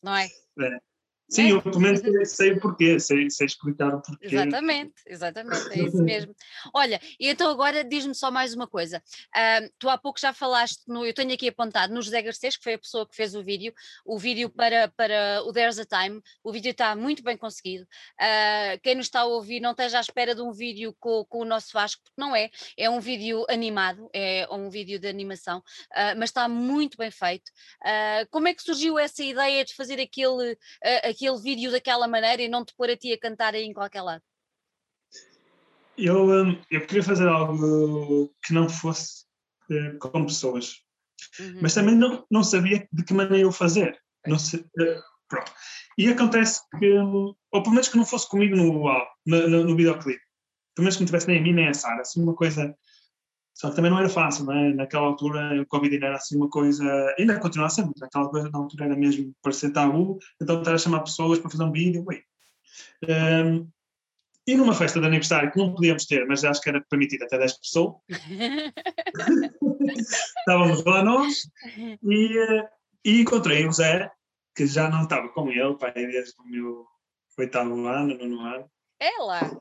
[0.01, 0.25] não é?
[0.25, 0.88] é.
[1.29, 2.01] Sim, eu pelo menos
[2.31, 4.25] sei o porquê, sei, sei explicar o porquê.
[4.25, 6.35] Exatamente, exatamente, é isso mesmo.
[6.73, 9.01] Olha, e então agora diz-me só mais uma coisa.
[9.27, 12.63] Uh, tu há pouco já falaste, no, eu tenho aqui apontado, no José Garcês, que
[12.63, 13.71] foi a pessoa que fez o vídeo,
[14.03, 17.83] o vídeo para, para o There's a Time, o vídeo está muito bem conseguido.
[18.19, 21.41] Uh, quem nos está a ouvir não esteja à espera de um vídeo com, com
[21.41, 25.59] o nosso Vasco, porque não é, é um vídeo animado, é um vídeo de animação,
[25.59, 27.51] uh, mas está muito bem feito.
[28.31, 30.57] como é que surgiu essa ideia de fazer aquele
[31.19, 34.01] aquele vídeo daquela maneira e não te pôr a ti a cantar aí em qualquer
[34.01, 34.23] lado?
[36.05, 39.25] eu, hum, eu queria fazer algo que não fosse
[39.69, 40.77] uh, com pessoas,
[41.39, 41.59] uhum.
[41.61, 43.99] mas também não, não sabia de que maneira eu fazer.
[44.25, 45.51] Não sei, uh, pronto.
[45.97, 48.83] E acontece que, ou pelo menos que não fosse comigo no,
[49.25, 50.21] no, no, no videoclipe,
[50.75, 52.73] pelo menos que não tivesse nem a mim nem a Sara, assim uma coisa.
[53.59, 54.73] Só que também não era fácil, é?
[54.73, 58.29] Naquela altura o Covid ainda era assim uma coisa, ainda continua a ser, mas naquela
[58.29, 61.71] coisa na altura era mesmo parecer tabu, então estar a chamar pessoas para fazer um
[61.71, 62.23] vídeo, ui.
[63.05, 63.69] Um,
[64.47, 67.37] e numa festa de aniversário que não podíamos ter, mas acho que era permitido até
[67.37, 67.95] 10 pessoas,
[70.39, 71.33] estávamos lá nós
[72.01, 72.69] e, eh,
[73.03, 74.09] e encontrei o Zé,
[74.55, 76.85] que já não estava com ele, pai, desde o meu
[77.37, 78.71] oitavo ano, nono ano.
[79.01, 79.59] É lá.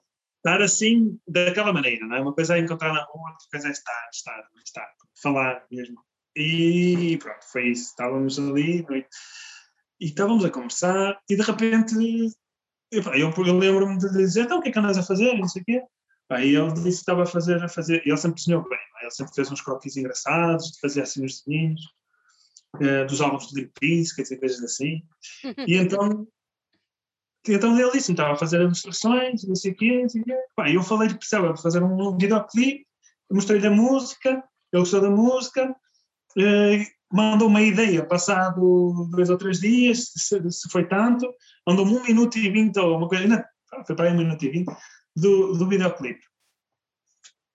[0.48, 2.20] Estar assim, daquela maneira, não é?
[2.20, 4.88] Uma coisa é encontrar na rua, outra coisa é estar, estar, estar,
[5.22, 6.00] falar mesmo.
[6.34, 7.90] E pronto, foi isso.
[7.90, 8.86] Estávamos ali
[10.00, 11.94] e estávamos a conversar e de repente
[12.90, 15.36] eu, eu lembro-me de dizer, então o que é que andas a fazer?
[15.36, 15.82] Não sei o quê.
[16.30, 19.10] Aí ele disse que estava a fazer, a fazer, e ele sempre desenhou bem, ele
[19.10, 21.80] sempre fez uns croquis engraçados, fazia assim uns desenhos,
[22.76, 25.02] uh, dos álbuns de Limp Bizkit e coisas assim.
[25.66, 26.26] E então,
[27.48, 30.24] então ele disse, estava a fazer as instruções, não sei o quê, não sei o
[30.24, 30.36] quê.
[30.54, 32.86] Pá, eu falei que precisava fazer um videoclipe,
[33.30, 34.42] mostrei-lhe a música,
[34.72, 40.70] ele gostou da música, uh, mandou uma ideia passado dois ou três dias, se, se
[40.70, 41.32] foi tanto,
[41.66, 43.42] mandou-me um minuto e vinte ou uma coisa, não,
[43.86, 44.72] foi para aí um minuto e vinte,
[45.16, 46.20] do, do videoclipe.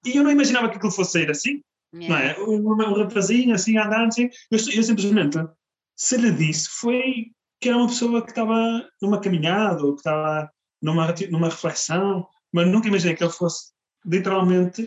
[0.06, 1.62] E eu não imaginava que aquilo fosse sair assim,
[1.94, 2.10] yeah.
[2.10, 2.50] não é?
[2.50, 5.38] Um, um rapazinho assim a andar, assim, eu, eu simplesmente,
[5.96, 7.32] se lhe disse, foi
[7.64, 10.52] que era uma pessoa que estava numa caminhada ou que estava
[10.82, 13.72] numa, numa reflexão, mas nunca imaginei que ele fosse
[14.06, 14.86] literalmente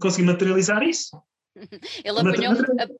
[0.00, 1.22] conseguir materializar isso.
[2.04, 2.54] Ele apanhou,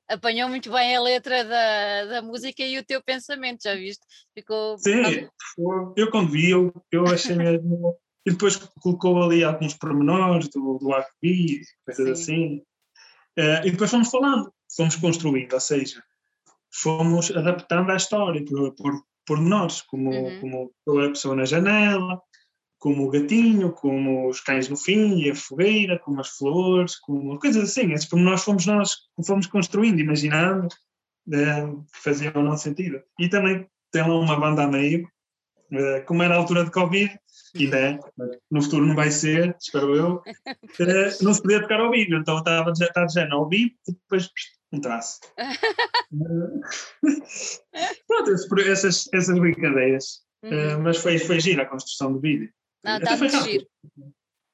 [0.09, 4.05] apanhou, muito bem a letra da, da música e o teu pensamento, já viste?
[4.35, 4.77] Ficou.
[4.79, 5.29] Sim,
[5.97, 7.97] eu quando vi, eu, eu achei mesmo.
[8.27, 12.23] E depois colocou ali alguns pormenores do, do R&B, coisas Sim.
[12.23, 12.57] assim.
[13.39, 16.03] Uh, e depois fomos falando, fomos construindo, ou seja,
[16.73, 20.41] fomos adaptando à história por, por, por nós, como, uhum.
[20.41, 22.21] como a pessoa na janela,
[22.79, 27.39] como o gatinho, como os cães no fim e a fogueira, como as flores, como
[27.39, 27.93] coisas assim.
[27.93, 28.97] Esses nós fomos nós
[29.27, 30.69] fomos construindo, imaginando,
[31.29, 33.03] uh, que faziam o nosso sentido.
[33.19, 35.05] E também tem lá uma banda a meio,
[35.73, 37.19] uh, como era a altura de Covid,
[37.57, 37.99] ainda é,
[38.51, 40.15] no futuro não vai ser, espero eu,
[40.47, 43.93] uh, não se podia tocar ao vivo, então estava já, estava já ao vivo e
[43.93, 44.31] depois
[44.73, 45.21] um traço.
[48.07, 48.31] Pronto,
[48.67, 50.27] essas, essas brincadeiras.
[50.41, 50.83] Uhum.
[50.83, 52.49] mas foi, foi gira a construção do vídeo.
[52.85, 53.67] Está muito giro.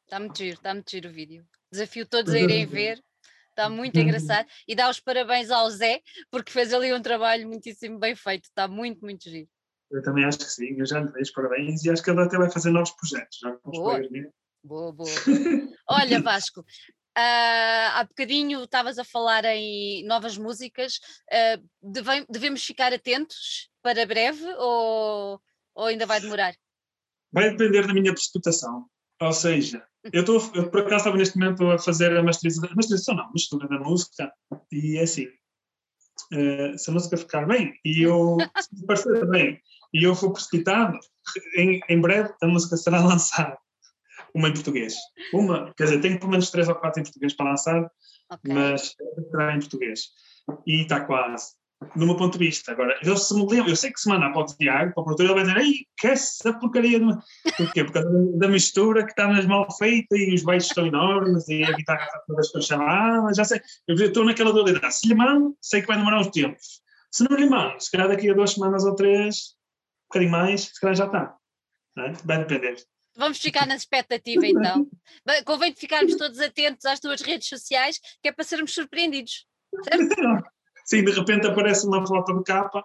[0.05, 1.47] Está muito giro, está muito giro o vídeo.
[1.71, 2.99] Desafio todos a irem ver.
[3.51, 4.49] Está muito engraçado.
[4.67, 6.01] E dá os parabéns ao Zé,
[6.31, 8.45] porque fez ali um trabalho muitíssimo bem feito.
[8.45, 9.49] Está muito, muito giro.
[9.91, 12.21] Eu também acho que sim, eu já lhe dei os parabéns e acho que ele
[12.21, 13.39] até vai fazer novos projetos.
[13.41, 14.01] Já com boa.
[14.65, 15.09] boa, boa.
[15.89, 16.65] Olha, Vasco,
[17.17, 21.01] uh, há bocadinho estavas a falar em novas músicas.
[21.31, 25.41] Uh, deve, devemos ficar atentos para breve ou,
[25.75, 26.55] ou ainda vai demorar?
[27.35, 28.87] vai depender da minha precipitação.
[29.21, 30.41] Ou seja, eu estou,
[30.71, 34.33] por acaso estava neste momento a fazer a masterização, masterização não, mistura da música,
[34.71, 38.37] e é assim, uh, se a música ficar bem, e eu,
[38.87, 39.61] parecer bem,
[39.93, 40.99] e eu for precipitado,
[41.57, 43.59] em, em breve a música será lançada.
[44.35, 44.95] Uma em português.
[45.33, 47.91] Uma, quer dizer, tenho pelo menos três ou quatro em português para lançar,
[48.31, 48.53] okay.
[48.53, 48.95] mas
[49.31, 50.09] será em português.
[50.67, 51.55] E está quase
[51.97, 52.73] do meu ponto de vista.
[52.73, 55.05] Agora, eu, se me lembro, eu sei que se mandar para o Tiago, para o
[55.05, 56.99] produtor, ele vai dizer: Ei, que essa porcaria.
[56.99, 57.07] De...
[57.57, 57.85] Porquê?
[57.85, 61.63] Por causa da mistura que está mais mal feita e os baixos estão enormes e
[61.65, 63.35] a guitarra está toda escrachamada.
[63.35, 64.95] Já sei, eu estou naquela dualidade.
[64.95, 66.83] Se lhe mando, sei que vai demorar uns tempos.
[67.11, 69.55] Se não lhe mando, se calhar daqui a duas semanas ou três,
[70.05, 71.37] um bocadinho mais, se calhar já está.
[71.99, 72.13] É?
[72.25, 72.77] Vai depender.
[73.17, 74.89] Vamos ficar na expectativa então.
[75.45, 79.47] Convém ficarmos todos atentos às tuas redes sociais, que é para sermos surpreendidos.
[79.85, 80.45] Certo?
[80.85, 82.85] Sim, de repente aparece uma foto de capa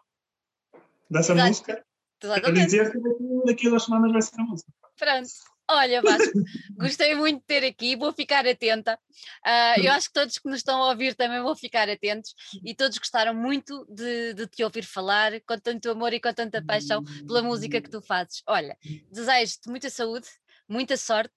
[1.09, 1.47] dessa Exato.
[1.47, 1.85] música.
[2.21, 2.61] Exatamente.
[2.61, 2.99] A dizer que
[3.45, 4.71] daqui a duas semanas vai ser a música.
[4.97, 5.29] Pronto.
[5.69, 6.31] Olha, Vasco,
[6.77, 8.97] gostei muito de ter aqui, vou ficar atenta.
[9.45, 12.33] Uh, eu acho que todos que nos estão a ouvir também vão ficar atentos
[12.65, 16.63] e todos gostaram muito de, de, te ouvir falar com tanto amor e com tanta
[16.63, 18.41] paixão pela música que tu fazes.
[18.47, 18.75] Olha,
[19.11, 20.27] desejo-te muita saúde,
[20.67, 21.35] muita sorte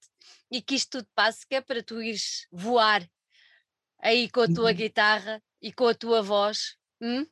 [0.50, 3.06] e que isto tudo passe, que é para tu ires voar
[4.00, 4.76] aí com a tua uhum.
[4.76, 6.76] guitarra e com a tua voz.
[7.00, 7.26] Hum?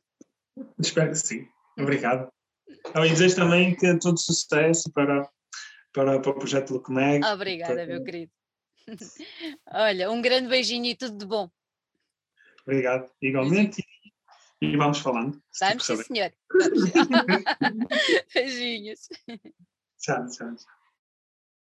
[0.79, 1.47] Espero que sim.
[1.77, 2.31] Obrigado.
[2.95, 5.29] E desejo também que todo sucesso para,
[5.93, 7.23] para, para o projeto Lucomeg.
[7.25, 7.85] Obrigada, para...
[7.85, 8.31] meu querido.
[9.73, 11.49] Olha, um grande beijinho e tudo de bom.
[12.65, 13.83] Obrigado, igualmente.
[14.61, 15.41] E vamos falando.
[15.59, 16.31] Vamos, sim, senhor.
[18.33, 19.09] Beijinhos.
[19.99, 20.80] Tchau, tchau, tchau.